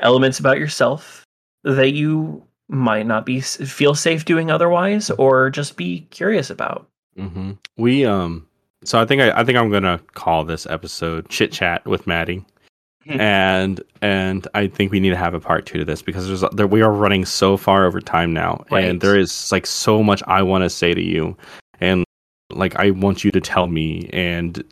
[0.00, 1.24] elements about yourself
[1.64, 7.52] that you might not be feel safe doing otherwise or just be curious about hmm
[7.76, 8.46] We um.
[8.84, 12.44] So I think I, I think I'm gonna call this episode "Chit Chat with Maddie,".
[13.06, 13.20] Hmm.
[13.20, 16.44] and and I think we need to have a part two to this because there's
[16.52, 18.84] there we are running so far over time now, Right.
[18.84, 21.36] and there is like so much I want to say to you,
[21.80, 22.04] and
[22.52, 24.62] like I want you to tell me, and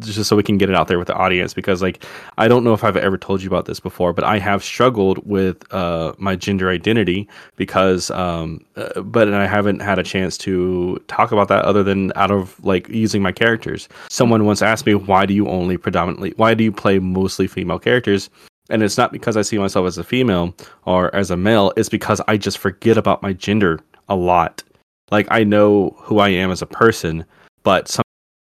[0.00, 2.04] just so we can get it out there with the audience because like
[2.38, 5.18] I don't know if I've ever told you about this before, but I have struggled
[5.26, 11.02] with uh, my gender identity because, um, uh, but I haven't had a chance to
[11.08, 13.88] talk about that other than out of like using my characters.
[14.08, 16.32] Someone once asked me, "Why do you only predominantly?
[16.36, 18.30] Why do you play mostly female characters?"
[18.70, 20.54] And it's not because I see myself as a female
[20.84, 21.72] or as a male.
[21.76, 24.62] It's because I just forget about my gender a lot.
[25.10, 27.24] Like I know who I am as a person,
[27.64, 27.88] but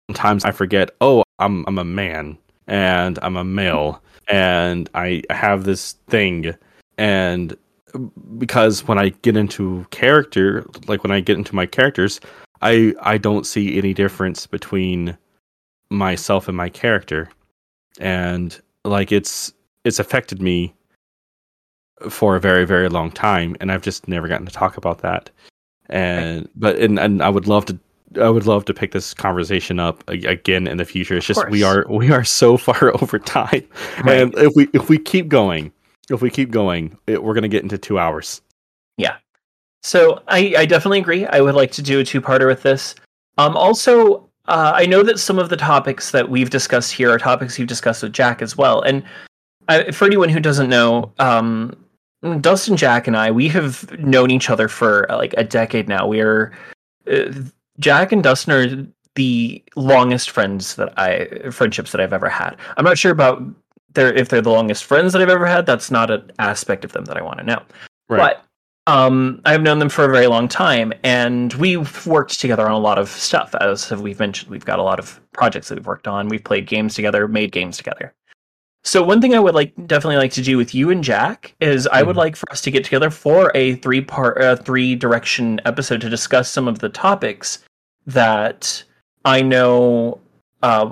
[0.09, 0.89] sometimes I forget.
[1.01, 6.55] Oh, I'm I'm a man and I'm a male and I have this thing
[6.97, 7.55] and
[8.37, 12.19] because when I get into character, like when I get into my characters,
[12.63, 15.15] I I don't see any difference between
[15.91, 17.29] myself and my character.
[17.99, 19.53] And like it's
[19.85, 20.73] it's affected me
[22.09, 25.29] for a very very long time and I've just never gotten to talk about that.
[25.87, 27.79] And but and, and I would love to
[28.19, 31.17] I would love to pick this conversation up again in the future.
[31.17, 33.65] It's just we are we are so far over time,
[34.03, 34.21] Right.
[34.21, 35.71] and if we if we keep going,
[36.09, 38.41] if we keep going, it, we're gonna get into two hours.
[38.97, 39.17] Yeah.
[39.81, 41.25] So I, I definitely agree.
[41.25, 42.95] I would like to do a two-parter with this.
[43.37, 47.17] Um, also, uh, I know that some of the topics that we've discussed here are
[47.17, 48.81] topics you've discussed with Jack as well.
[48.81, 49.03] And
[49.69, 51.77] I, for anyone who doesn't know, um,
[52.41, 56.05] Dustin, Jack, and I we have known each other for like a decade now.
[56.05, 56.51] We are
[57.09, 57.31] uh,
[57.79, 62.55] Jack and Dustin are the longest friends that I friendships that I've ever had.
[62.77, 63.41] I'm not sure about
[63.93, 65.65] their if they're the longest friends that I've ever had.
[65.65, 67.61] That's not an aspect of them that I want to know.
[68.07, 68.43] But
[68.87, 72.79] um, I've known them for a very long time, and we've worked together on a
[72.79, 73.53] lot of stuff.
[73.55, 76.27] As we've mentioned, we've got a lot of projects that we've worked on.
[76.27, 78.13] We've played games together, made games together.
[78.83, 81.85] So one thing I would like definitely like to do with you and Jack is
[81.87, 82.19] I would Mhm.
[82.19, 86.09] like for us to get together for a three part, uh, three direction episode to
[86.09, 87.59] discuss some of the topics
[88.13, 88.83] that
[89.25, 90.19] I know
[90.61, 90.89] uh,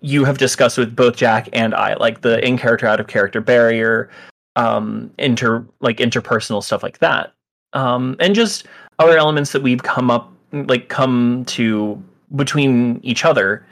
[0.00, 3.40] you have discussed with both Jack and I, like the in character, out of character
[3.40, 4.10] barrier,
[4.56, 7.32] um, inter like interpersonal stuff like that,
[7.72, 8.66] um, and just
[8.98, 12.02] other elements that we've come up like come to
[12.36, 13.64] between each other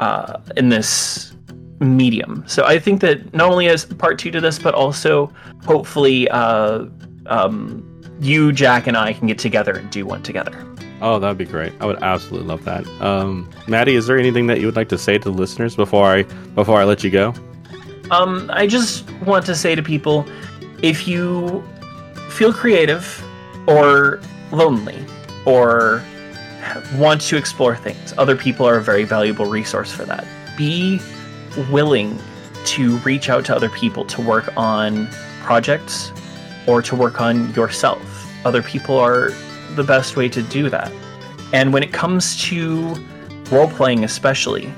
[0.00, 1.34] uh, in this
[1.80, 2.44] medium.
[2.46, 5.32] So I think that not only as part two to this, but also
[5.64, 6.84] hopefully uh,
[7.26, 7.86] um,
[8.20, 10.66] you, Jack, and I can get together and do one together.
[11.02, 11.72] Oh, that'd be great.
[11.80, 12.86] I would absolutely love that.
[13.00, 16.06] Um, Maddie, is there anything that you would like to say to the listeners before
[16.06, 16.22] I
[16.54, 17.34] before I let you go?
[18.10, 20.26] Um, I just want to say to people
[20.82, 21.62] if you
[22.28, 23.22] feel creative
[23.66, 24.20] or
[24.52, 25.04] lonely
[25.46, 26.02] or
[26.96, 30.26] want to explore things, other people are a very valuable resource for that.
[30.56, 31.00] Be
[31.70, 32.18] willing
[32.66, 35.08] to reach out to other people to work on
[35.42, 36.12] projects
[36.66, 38.26] or to work on yourself.
[38.44, 39.32] Other people are
[39.76, 40.92] the best way to do that.
[41.52, 42.94] And when it comes to
[43.50, 44.72] role playing, especially,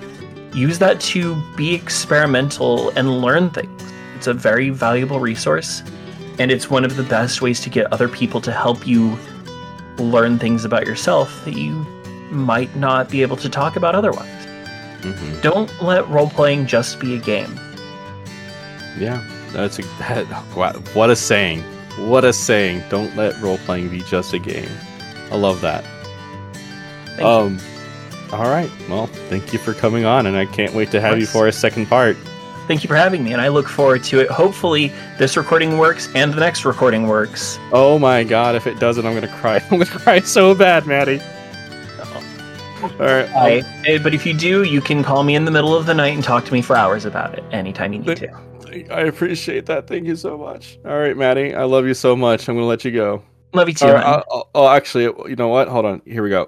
[0.55, 3.83] use that to be experimental and learn things.
[4.17, 5.83] It's a very valuable resource.
[6.39, 9.19] and it's one of the best ways to get other people to help you
[9.99, 11.73] learn things about yourself that you
[12.31, 14.47] might not be able to talk about otherwise.
[15.03, 17.61] hmm Don't let role playing just be a game.
[18.99, 20.25] Yeah, that's a, that,
[20.95, 21.63] what a saying.
[21.99, 22.83] What a saying.
[22.89, 24.69] Don't let role playing be just a game.
[25.31, 25.85] I love that.
[27.07, 27.27] Thank you.
[27.27, 27.59] um,
[28.33, 28.71] all right.
[28.89, 31.53] Well, thank you for coming on, and I can't wait to have you for a
[31.53, 32.17] second part.
[32.67, 34.31] Thank you for having me, and I look forward to it.
[34.31, 37.59] Hopefully, this recording works and the next recording works.
[37.73, 39.57] Oh my god, if it doesn't, I'm gonna cry.
[39.71, 41.21] I'm gonna cry so bad, Maddie.
[42.83, 43.29] All right.
[43.87, 46.15] I, but if you do, you can call me in the middle of the night
[46.15, 48.41] and talk to me for hours about it anytime you need to.
[48.91, 49.87] I appreciate that.
[49.87, 50.79] Thank you so much.
[50.85, 51.55] All right, Maddie.
[51.55, 52.49] I love you so much.
[52.49, 53.23] I'm gonna let you go.
[53.55, 53.87] Love you too.
[53.87, 54.05] Right.
[54.05, 55.69] I'll- I'll- oh, actually, you know what?
[55.69, 56.03] Hold on.
[56.07, 56.47] Here we go.